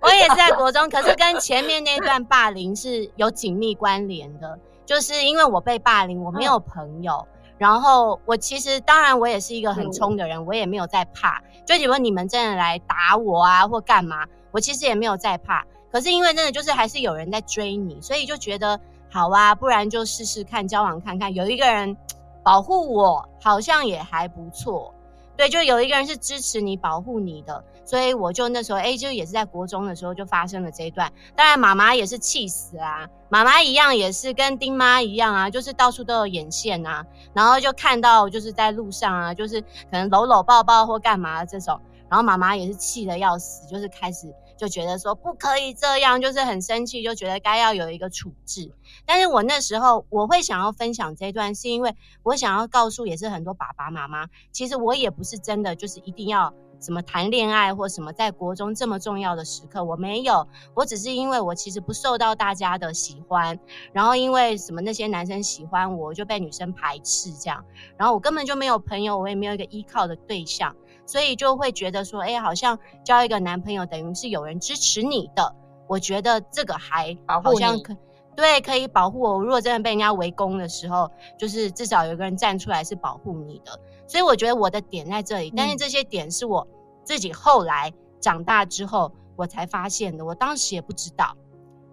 [0.00, 7.26] 我也是在国中，可是跟前面那段霸凌是有紧密关联的，就是因为我被霸凌，我没有朋友。
[7.58, 11.42] 然后我其实当然我也是一个很冲的人，我也没有在怕。
[11.66, 15.64] 就如果你们真的来打我啊或干嘛，我其实也没有在怕。
[15.92, 18.78] 可是因为真的就是还是有人在追你，所以就觉得。
[19.10, 21.96] 好啊，不然就试试看交往看看，有一个人
[22.42, 24.94] 保护我，好像也还不错。
[25.36, 31.10] 对，就有一个人是支持你、保护你的，所以我就那时候，哎，就也是在国中的时候就发生了这一段。
[31.34, 44.32] 当然，妈妈也是气死啊，妈妈一样也是跟丁妈一样啊，就是到处都有眼线啊，然后就看到就是在路上啊，就是可能搂搂抱抱或干嘛这种，然后妈妈也是气得要死，就是开始。
[44.60, 48.70] 就觉得说不可以这样，就是很生气，就觉得该要有一个处置。
[49.06, 63.58] 但是我那时候我会想要分享这一段，是因为我想要告诉也是很多爸爸妈妈，其实我也不是真的就是一定要什么谈恋爱或什么，在国中这么重要的时刻，我没有，我只是因为我其实不受到大家的喜欢，
[63.94, 67.64] 然后因为什么那些男生喜欢我，就被女生排斥这样，
[67.96, 70.76] 然后我根本就没有朋友，我也没有一个依靠的对象。
[71.10, 75.56] 所以就会觉得说，哎，好像交一个男朋友等于是有人支持你的。
[75.88, 77.96] 我觉得这个还好像可
[78.36, 79.42] 对，可以保护我。
[79.42, 83.76] 如果真的被人家围攻的时候，就是至少有个人站出来是保护你的。
[84.06, 86.64] 所以我觉得我的点在这里，但是这些点是我
[87.02, 91.36] 自己后来长大之后我才发现的，我当时也不知道。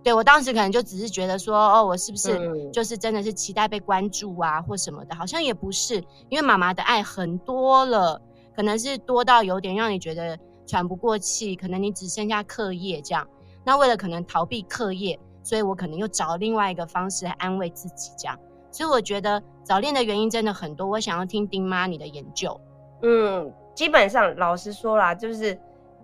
[0.03, 5.15] 对，我当时可能就只是觉得说，哦，我是不是就是真的是期待被关注啊，或什么的？
[5.15, 5.95] 好像也不是，
[6.29, 8.21] 因为妈妈的爱很多了，
[8.57, 13.25] 可能是多到有点让你觉得喘不过气，可能你只剩下课业这样。
[13.63, 18.35] 那为了可能逃避课业，所以我可能又找另外一个方式来安慰自己这样。
[18.71, 22.59] 所以我觉得早恋的原因真的很多，我想要听丁妈你的研究。
[23.03, 25.55] 嗯，基本上老实说啦，就是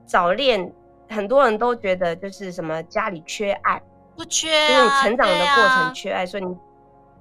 [0.05, 0.71] 早恋，
[1.09, 3.81] 很多人都觉得就是什么家里缺爱。
[4.15, 6.55] 不缺、啊，就是你成长的过程缺爱，啊、所以你，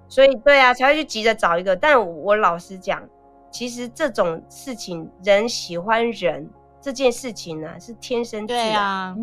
[0.09, 1.75] 所以对啊，才会去急着找一个。
[1.75, 3.03] 但我老实讲，
[3.53, 6.49] 其实这种事情，人喜欢人
[6.81, 8.65] 这件事情呢，是天生自然。
[8.65, 9.17] 对啊，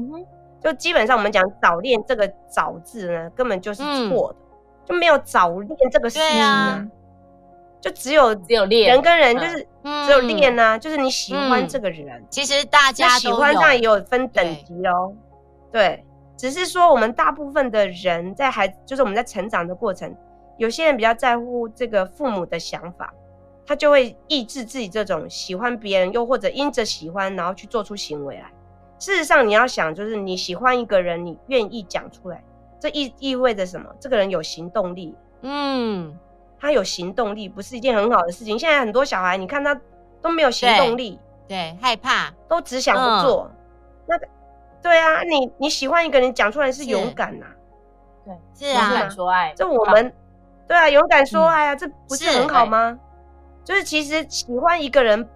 [0.64, 6.88] 就基本上我们讲早恋这个“早”字呢，根本就是错的，嗯、就没有早恋这个事情啊，
[7.82, 9.68] 就只有只有恋人跟人，就是
[10.06, 12.08] 只有恋啊，嗯、就是你喜欢这个人。
[12.10, 15.12] 嗯、其实大家喜欢上也有分等级哦，
[15.72, 15.82] 对。
[15.82, 16.06] 对
[16.40, 20.16] 只是说，我们大部分的人在孩子，就是我们在成长的过程，
[20.56, 23.14] 有些人比较在乎这个父母的想法，
[23.70, 28.52] 他就会抑制自己这种喜欢别人，又或者因着喜欢，然后去做出行为来。
[28.98, 32.44] 事实上，你要想，就是你喜欢一个人，你愿意讲出来，
[32.80, 33.88] 这意意味着什么？
[34.00, 36.18] 这个人有行动力，嗯，
[36.60, 38.58] 他有行动力，不是一件很好的事情。
[38.58, 39.80] 现在很多小孩，你看他
[40.20, 43.56] 都没有行动力，对，对，害怕，都只想不做，嗯、
[44.08, 44.28] 那个。
[44.82, 50.12] 对啊，你你喜欢一个人讲出来是勇敢呐、啊，对，是啊，勇敢说爱，这我们，
[50.68, 52.98] 对啊，勇敢说爱啊，嗯、这不是很好吗？
[53.66, 55.28] 是就是其实喜欢一个人，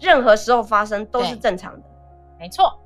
[0.00, 1.82] 任何时候发生都是正常的，
[2.38, 2.78] 没错。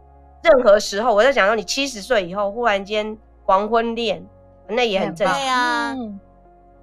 [0.43, 4.25] 任何时候，我在讲说你七十岁以后忽然间黄昏恋，
[4.69, 5.37] 那也很正常。
[5.37, 5.97] 对啊，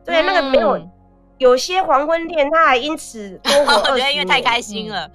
[0.06, 0.78] 对啊，那个没有。
[0.78, 0.92] 嗯
[1.40, 5.10] 有些黄昏恋，他还因此多活 我觉得因为太开心了，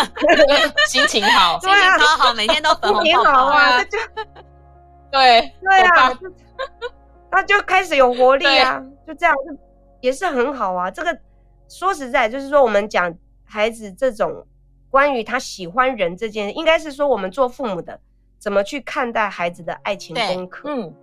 [0.86, 3.98] 心情好，心情超好，每天都粉红泡泡啊， 就
[5.10, 6.12] 对对啊，
[7.30, 9.58] 他就开始有活力啊，就这样，就
[10.02, 10.90] 也是很好啊。
[10.90, 11.18] 这个
[11.72, 14.46] 说实在，就是说我们讲孩子这种
[14.90, 17.98] 关于他喜欢人这件事，应该是说我们做父母的
[18.38, 20.68] 怎么去看待孩子的爱情功课。
[20.68, 20.94] 嗯，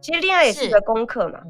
[0.00, 1.40] 其实恋爱也是个功课嘛。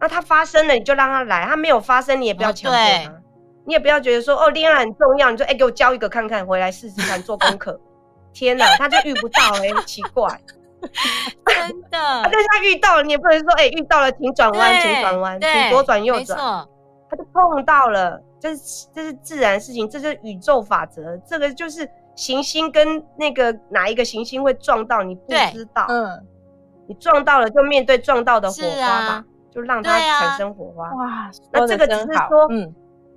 [0.00, 3.20] 那他发生了，你就让他来；他没有发生，你也不要强迫他。
[3.66, 7.78] 你也不要觉得说哦，恋爱很重要，你就哎给我交一个看看，回来试试看做功课。
[8.32, 10.40] 天哪，他就遇不到哎，奇怪，
[11.44, 11.90] 真的。
[11.90, 16.66] 但 是他遇到了，你也不能说哎遇到了，请转弯，请转弯，请左转右转。
[17.10, 21.16] 他就碰到了，这是这是自然事情，这是宇宙法则。
[21.26, 25.86] 这个就是行星跟那个哪一个行星会撞到，你不知道。
[25.88, 26.26] 嗯，
[26.86, 29.24] 你撞到了就面对撞到的火花吧。
[29.52, 30.88] 就让它产生火花。
[30.94, 32.72] 哇，那这个只是说，嗯，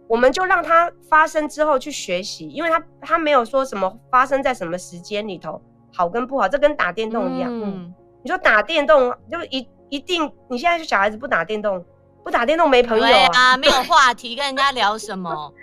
[0.07, 5.61] 我们就让它发生之后去学习，因为它它没有说什么发生在什么时间里头
[5.93, 7.51] 好跟不好，这跟打电动一样。
[7.51, 11.85] 嗯，你说打电动就一一定，你现在是小孩子不打电动，
[12.23, 15.53] 不打电动没朋友啊，没有话题跟人家聊什么，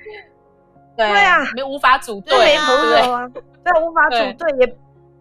[0.97, 4.77] 对啊，没无法组队，没朋友啊，对，无法组队也。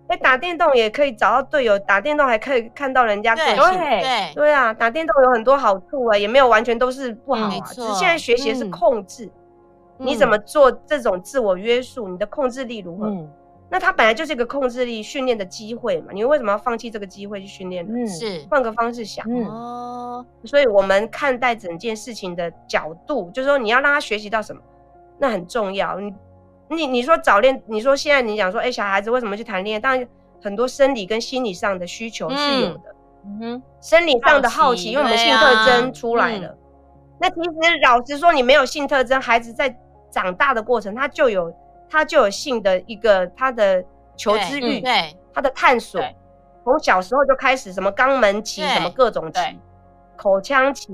[0.09, 3.55] 哎，打电动也可以找到队友，打电动还可以看到人家个性。
[3.55, 4.33] 对。
[4.33, 7.53] 对啊，打电动有很多好处啊，也没有完全都是不好啊。
[7.67, 9.29] 只是现在学习是控制，
[9.97, 13.05] 你怎么做这种自我约束，你的控制力如何？
[13.69, 18.07] 那它本来就是一个控制力训练的机会嘛，你为什么要放弃这个机会去训练呢？
[18.07, 20.25] 是换个方式想哦。
[20.43, 24.61] 所以我们看待整件事情的角度，就是说你要让他学习到什么，
[25.17, 25.99] 那很重要。
[25.99, 26.13] 你。
[26.71, 29.79] 你你说早恋，你说现在你讲说，哎、欸，小孩子为什么去谈恋爱？
[29.79, 30.07] 当然
[30.39, 32.95] 很多生理跟心理上的需求是有的。
[33.25, 36.49] 嗯哼，生理上的好奇，因为我们性特征出来了。
[36.49, 36.57] 啊嗯、
[37.21, 39.75] 那其实老实说，你没有性特征，孩子在
[40.11, 41.51] 长大的过程，他就有
[41.89, 43.83] 他就有性的一个他的
[44.15, 46.01] 求知欲，对，嗯、他的探索，
[46.63, 49.39] 从小时候就开始，什么肛门期，什么各种期，
[50.15, 50.87] 口腔期，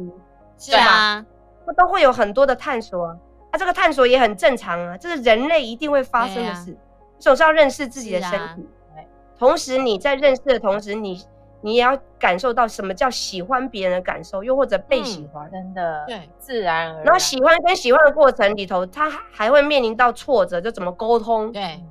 [0.57, 1.25] 是啊，
[1.65, 3.05] 他都会有很多的探索。
[3.51, 6.71] 啊、这个探索也很正常啊，这是人类一定会发生的事。
[6.71, 6.77] 啊、
[7.19, 8.99] 总是要认识自己的身体，啊、
[9.39, 11.25] 同时你在认识的同时你，
[11.65, 17.03] 你你也要感受到什么叫喜欢别人的感受，又或者被喜欢，嗯、真的对，自然而然。
[17.05, 21.51] 然后喜欢跟喜欢的过程里头，他还会面临到挫折，就怎么沟通？
[21.51, 21.83] 对，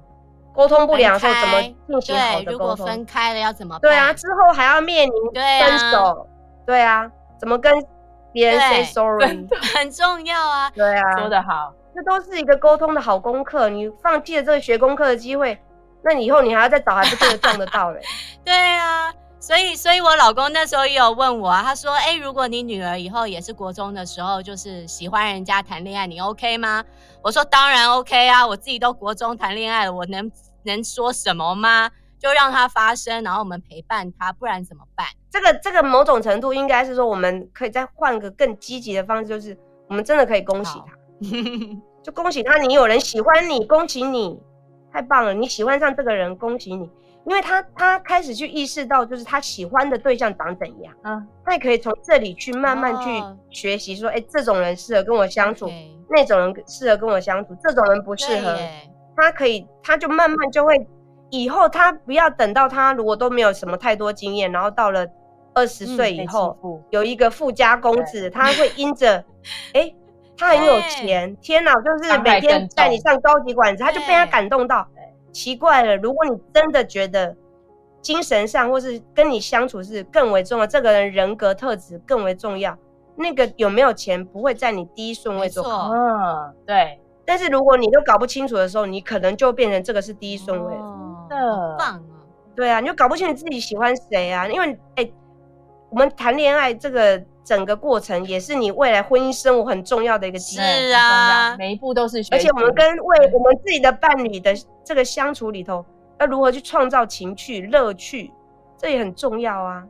[0.55, 1.61] 沟通不良的时候怎么
[2.01, 2.53] 进行好的沟通？
[2.53, 3.81] 如果分开了要怎么办？
[3.81, 6.29] 对啊，之后还要面临分手，
[6.65, 7.73] 对啊，对啊，怎么跟？
[8.33, 9.25] 别人 say sorry
[9.77, 13.69] 很重要啊，对啊，说得好，这都是一个沟通的好功课。
[13.69, 15.57] 你放弃了这个学功课的机会，
[16.03, 18.01] 那你以后你还要再找，还不见得撞得到嘞。
[18.44, 19.15] 对啊，
[19.47, 26.83] 所以，所以我老公那时候也有问我啊，他说：“哎、欸，如果你女儿以后也是国中的时候，就是喜欢人家谈恋爱，你 OK 吗？”
[27.21, 30.33] 我说：“当然 OK 啊，我自己都国中谈恋爱了，我能
[30.63, 31.90] 能说什么吗？
[32.19, 39.55] 就让他发生，然后我们陪伴他，不然怎么办？”这个这个某种程度应该是说，我们可以再换个更积极的方式，就是
[39.88, 40.97] 我们真的可以恭喜他，
[42.03, 44.40] 就恭喜他，你有人喜欢你，恭喜你，
[44.90, 46.88] 太棒了，你喜欢上这个人，恭喜你。
[47.27, 55.70] 因为他他开始去意识到，就是他喜欢的对象长怎样，嗯，他也可以从这里去慢慢去学习，说，哎、哦，这种人适合跟我相处.
[56.10, 58.56] 那种人适合跟我相处，这种人不适合，
[59.16, 60.75] 他可以，他就慢慢就会，
[61.31, 65.06] 以后他不要等到他如果都没有什么太多经验，然后到了
[65.54, 69.25] 二十岁以后、嗯，有一个富家公子，他会因着，
[69.72, 69.90] 哎，
[70.37, 74.87] 他很有钱，天哪，就是每天带你上高级馆子，他就被他感动到。
[75.35, 77.37] 奇怪了，如果你真的觉得
[78.01, 82.79] 精神上或是跟你相处是更为重要，这个人人格特质更为重要，
[83.17, 85.65] 那个有没有钱不会在你第一顺位做。
[85.67, 87.01] 嗯，对。
[87.27, 90.75] 但是如果你都搞不清楚的时候，你可能就变成这个是第一顺位。
[90.75, 92.01] 哦，真的棒啊！
[92.55, 94.47] 对啊，你就搞不清楚自己喜欢谁啊？
[94.47, 95.15] 因为哎、欸，
[95.91, 100.83] 我们谈恋爱这个整个过程也是你未来婚姻生活很重要的一个经验。
[100.83, 102.31] 是啊，每一步都是学习。
[102.33, 104.55] 而且我们跟为我们自己的伴侣的。
[104.87, 105.83] 这个相处里头
[106.21, 108.31] 要如何去创造情趣乐趣，
[108.77, 109.83] 这也很重要啊！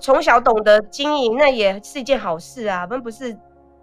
[0.00, 2.82] 从小懂得经营，那也是一件好事啊。
[2.82, 3.38] 我们不是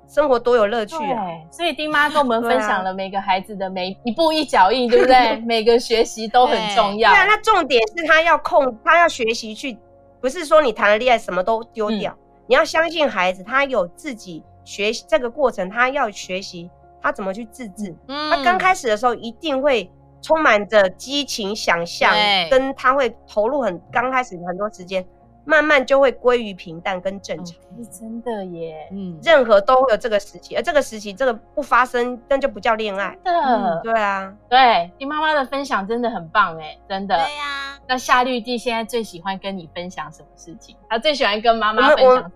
[0.06, 1.24] 生活多有乐趣啊！
[1.50, 5.38] 所以丁妈跟我们分享了每个孩子的每一步一脚印，对不对？
[5.48, 7.10] 每个学习都很重要。
[7.10, 9.78] 对啊，那重点是他要控，他要学习去，
[10.20, 12.12] 不是说你谈了恋爱什么都丢掉。
[12.12, 12.29] 嗯。
[12.50, 16.70] 你要相信孩子，他有自己学习这个过程，他要学习
[17.02, 17.96] 他怎么去自制。
[18.08, 18.30] 嗯。
[18.30, 19.90] 他刚开始的时候一定会。
[20.22, 22.14] 充满着激情、想象，
[22.50, 25.08] 跟他会投入很刚开始很多时间，
[25.50, 27.58] 慢慢就会归于平淡跟正常。
[27.58, 33.18] Okay, 真的耶，嗯，任何都会有这个时期，而这个时期这个不发生，那就不叫恋爱。
[33.26, 37.16] 真的、嗯，对啊，对，听妈妈的分享真的很棒哎，真的。
[37.16, 40.76] 对呀、啊，那夏绿蒂现在最喜欢跟你分享什么事情？
[40.88, 42.32] 她最喜欢跟妈妈分享什么？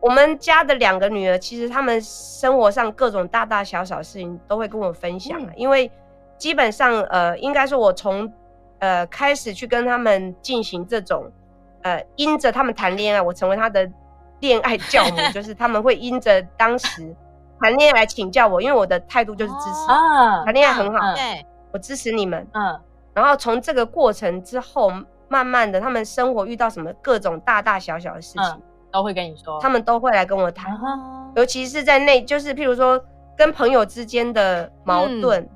[0.00, 5.90] 我们家的两个女儿，其实她们生活上各种大大小小事情都会跟我分享，嗯、因为。
[6.38, 8.30] 基本上，呃，应该说，我从，
[8.78, 11.32] 呃，开始去跟他们进行这种，
[11.86, 13.88] 呃，因着他们谈恋爱，我成为他的
[14.40, 17.14] 恋爱教母， 就是他们会因着当时
[17.60, 22.80] 谈恋爱来请教我，因为我的态度就是支持，谈、哦、恋爱很好，对、嗯，我支持你们，嗯，
[23.14, 24.90] 然后从这个过程之后，
[25.28, 33.00] 慢慢的，他们生活遇到什么各种大大小小的事情，嗯、都会跟你说，他们都会来跟我谈、嗯，尤其是在那，就是譬如说
[33.36, 35.40] 跟朋友之间的矛盾。
[35.40, 35.50] 嗯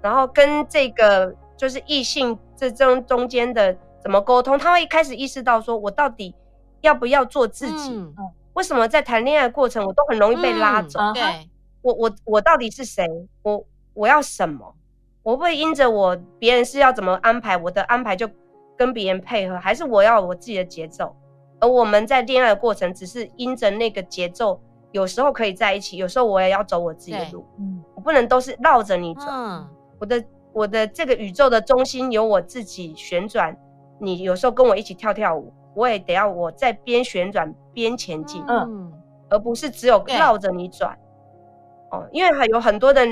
[0.00, 3.76] 然后跟这个就是异性这中中间的
[4.08, 6.34] 怎么沟通，他会一开始意识到说，我到底
[6.80, 7.90] 要不要做自己？
[7.90, 8.14] 嗯、
[8.54, 10.98] 为什么在谈恋爱的过程，我都很容易被拉走？
[11.12, 11.50] 对、嗯，
[11.82, 13.06] 我我我到底是谁？
[13.42, 14.74] 我我要什么？
[15.22, 18.26] 我会不会因着我别人是要怎么安排，我的安排就
[18.78, 21.14] 跟别人配合，还是我要我自己的节奏？
[21.60, 24.58] 而我们在恋爱的过程，只是因着那个节奏，
[24.92, 27.44] 有时候可以在一起，有时候我也要走我自己的路。
[27.58, 29.26] 嗯，我不能都是绕着你走。
[29.28, 29.68] 嗯
[30.00, 33.54] 我的我的这个宇宙的中心由我自己旋转，
[33.98, 38.92] 你有时候跟我一起跳跳舞，我也得要我在边旋转边前进，嗯，
[39.28, 40.98] 而不是只有绕着你转，
[41.90, 43.06] 哦，因为还有很多的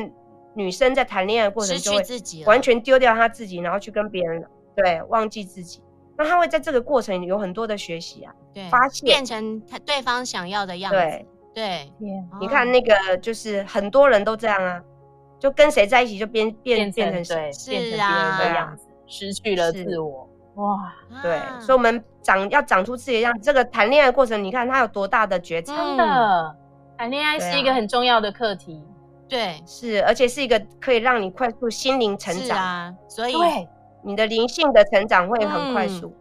[0.55, 5.83] 女生在谈恋爱的过程中会完全丢掉她自己，然后去跟别人，对，忘记自己，
[6.17, 11.27] 那她会在这个过程有很多的学习啊，对，发现变成他对方想要的样子，对。
[11.57, 11.91] 对，
[12.39, 14.79] 你看那个就是很多人都这样啊。
[15.39, 20.26] 就跟谁在一起就变变变成谁，变成别人的样子，失去了自我。
[20.57, 20.93] 哇，
[21.23, 23.41] 对，所以我们长要长出自己的样子。
[23.41, 25.75] 这个谈恋爱的过程，你看他有多大的觉察。
[25.75, 26.57] 真的，
[26.99, 28.85] 谈恋爱是一个很重要的课题。
[29.29, 32.95] 对，是，而且是一个可以让你快速心灵成长啊。
[33.09, 33.37] 所以，
[34.03, 36.15] 你的灵性的成长会很快速，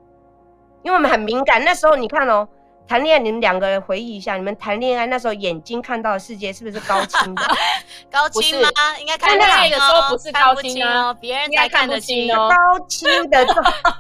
[0.83, 1.63] 因为我们很敏感。
[1.63, 2.47] 那时候你看哦。
[2.87, 7.41] 谈恋爱，你们两个人回忆一下，你们谈恋爱那时候眼睛看到的世界是不是高清的？
[8.11, 8.69] 高清吗？
[8.99, 12.49] 应该看得清的时候不是高清哦，别人才看得清哦。
[12.49, 13.45] 高清的，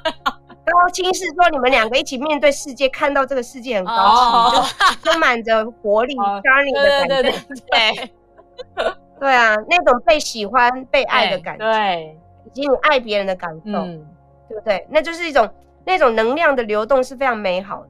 [0.65, 4.63] 高清是说你们两个一起面对世界，看到这个世界很高清，
[5.03, 6.15] 充满着活力、
[6.45, 7.07] charming 的感觉。
[7.07, 8.03] 对对对
[9.19, 14.05] 对，啊，那种被喜欢、被爱的感觉，对，以及你爱别人的感受，嗯、
[14.47, 14.85] 对不对？
[14.89, 15.49] 那就是一种
[15.83, 17.89] 那种能量的流动是非常美好的。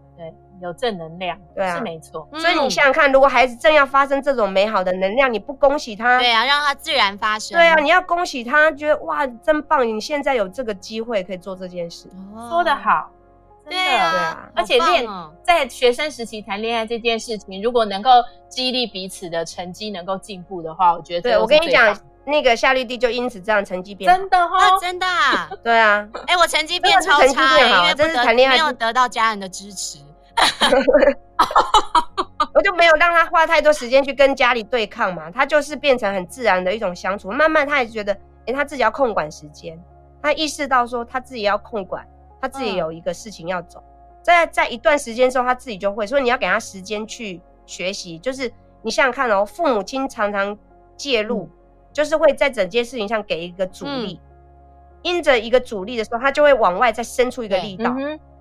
[0.62, 2.28] 有正能量，对啊，是没错。
[2.34, 7.58] 所以你想想看，如果孩子正要发生这种美好的能量，你不恭喜他，对啊，让他自然发生。
[7.58, 9.88] 对啊，你要恭喜他，觉得哇，真棒！
[9.88, 13.10] 你现在有这个机会可以做这件事，哦、说得好，
[13.70, 14.50] 对啊，对啊。
[14.56, 18.10] 而且恋、哦、在学生时期谈恋爱这件事情，如果能够
[18.48, 21.38] 激励彼此的成绩能够进步的话，我觉得对。
[21.38, 25.06] 我跟你讲，那个夏绿蒂就因此这样成绩变真的哈、哦，真的，
[25.64, 26.08] 对啊。
[26.28, 30.00] 哎、欸，我成绩变超差，因为真是谈恋爱没有得到家人的支持。
[32.54, 37.32] 我就没有让他花太多时间去跟家里对抗嘛，他就是变成很自然的一种相处。
[37.32, 38.14] 慢慢他也觉得，
[38.46, 39.78] 哎，他自己要控管时间，
[40.22, 42.06] 他意识到说他自己要控管，
[42.42, 43.84] 他自己有一个事情要走。
[44.22, 46.08] 在在一段时间之后，他自己就会。
[46.08, 50.58] 所以你要给他时间去学习，就是你想想看哦，父母亲常常
[50.98, 51.50] 介入，嗯、
[51.94, 54.26] 就是会在整件事情上给一个阻力，嗯、
[55.04, 57.94] 因着一个阻力的时候，他就会往外再伸出一个力道。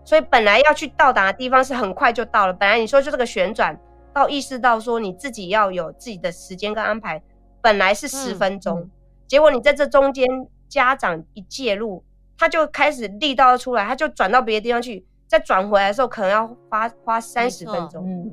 [0.05, 2.53] 嗯、所以本来要去到达的地方是很快就到了。
[2.53, 3.79] 本来你说就这个旋转，
[4.13, 7.23] 到意识到说你自己要有自己的时间跟安排，
[7.61, 8.89] 本来是十分钟，
[9.27, 10.27] 结果你在这中间
[10.69, 12.05] 家长一介入，
[12.39, 15.05] 他就开始力道出来，他就转到别的地方去。
[15.27, 18.31] 再转回来的时候，可能要花花三十分钟，嗯，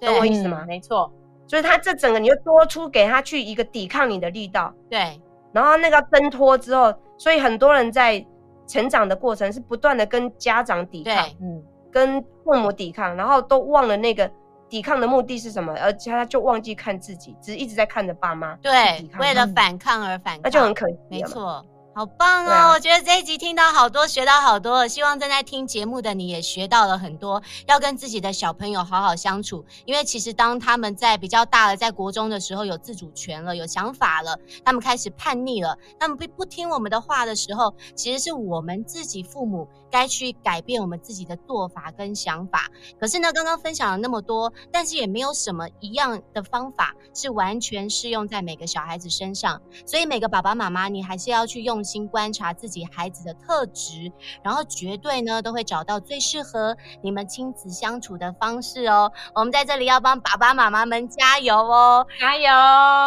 [0.00, 0.64] 懂我意思吗？
[0.66, 1.10] 没错，
[1.46, 5.18] 所以他这整个你就多出给他去一个抵抗你的力道，对，
[5.52, 8.22] 然后那个挣脱之后，所以很多人在
[8.66, 14.30] 成长的过程是不断的跟家长抵抗，嗯，跟父母抵抗，然后都忘了那个
[14.68, 21.64] 抵抗的目的是什么，而且他就忘记看自己，只一直在看着爸妈，对，为了反抗而反抗，那就很可惜，没错。
[21.96, 22.50] 好棒哦！
[22.50, 24.86] 啊、我觉得这一集听到好多，学到好多。
[24.86, 29.64] 希望正在听节目的你也学到了很多，要跟自己的小朋友好好相处。
[29.86, 42.68] 因为其实当他们在比较大了，在国中的时候有自主权了，有想法了，他们开始叛逆了，他们不不听我们的话的时候，其实是我们自己父母该去改变我们自己的做法跟想法。
[43.00, 49.62] 可是呢，刚刚分享了那么多，但是也没有什么一样的方法是完全适用在每个小孩子身上。
[49.86, 51.85] 所以每个爸爸妈妈，你还是要去用。
[51.86, 54.12] 心观察自己孩子的特质，
[54.42, 59.10] 然后绝对呢都会找到最适合你们亲子相处的方式哦。
[59.34, 62.42] 我们在这里要帮爸爸妈妈们加油哦，加油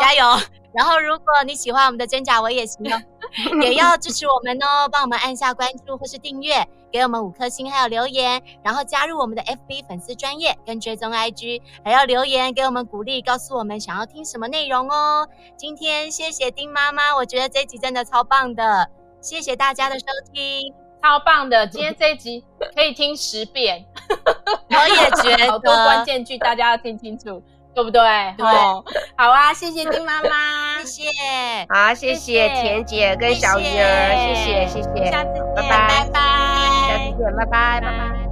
[0.01, 0.23] 加油！
[0.71, 3.01] 然后如果你喜欢我们的真假我也行哦，
[3.61, 15.27] 也要支持我们哦，帮我们按下关注或是订阅，给我们五颗星还有留言，然后加入我们的 FB 粉丝专业跟追踪 IG，还要留言给我们鼓励，告诉我们想要听什么内容哦。
[15.57, 18.89] 今天谢谢丁妈妈，我觉得这集真的超棒的，
[19.21, 20.73] 谢谢大家的收听，
[21.03, 22.43] 超棒的，今天这一集
[22.75, 23.85] 可以听十遍，
[24.69, 25.51] 我也觉得。
[25.51, 27.41] 好多关键句大家要听清楚。
[27.71, 28.01] 对不对？
[28.35, 28.45] 对，
[29.15, 29.29] 好。
[29.29, 38.28] 啊，谢谢丁妈妈，谢谢，好，谢谢田姐跟小鱼儿，谢谢，谢谢，下次见，拜拜，拜拜，下次见，拜拜，拜拜。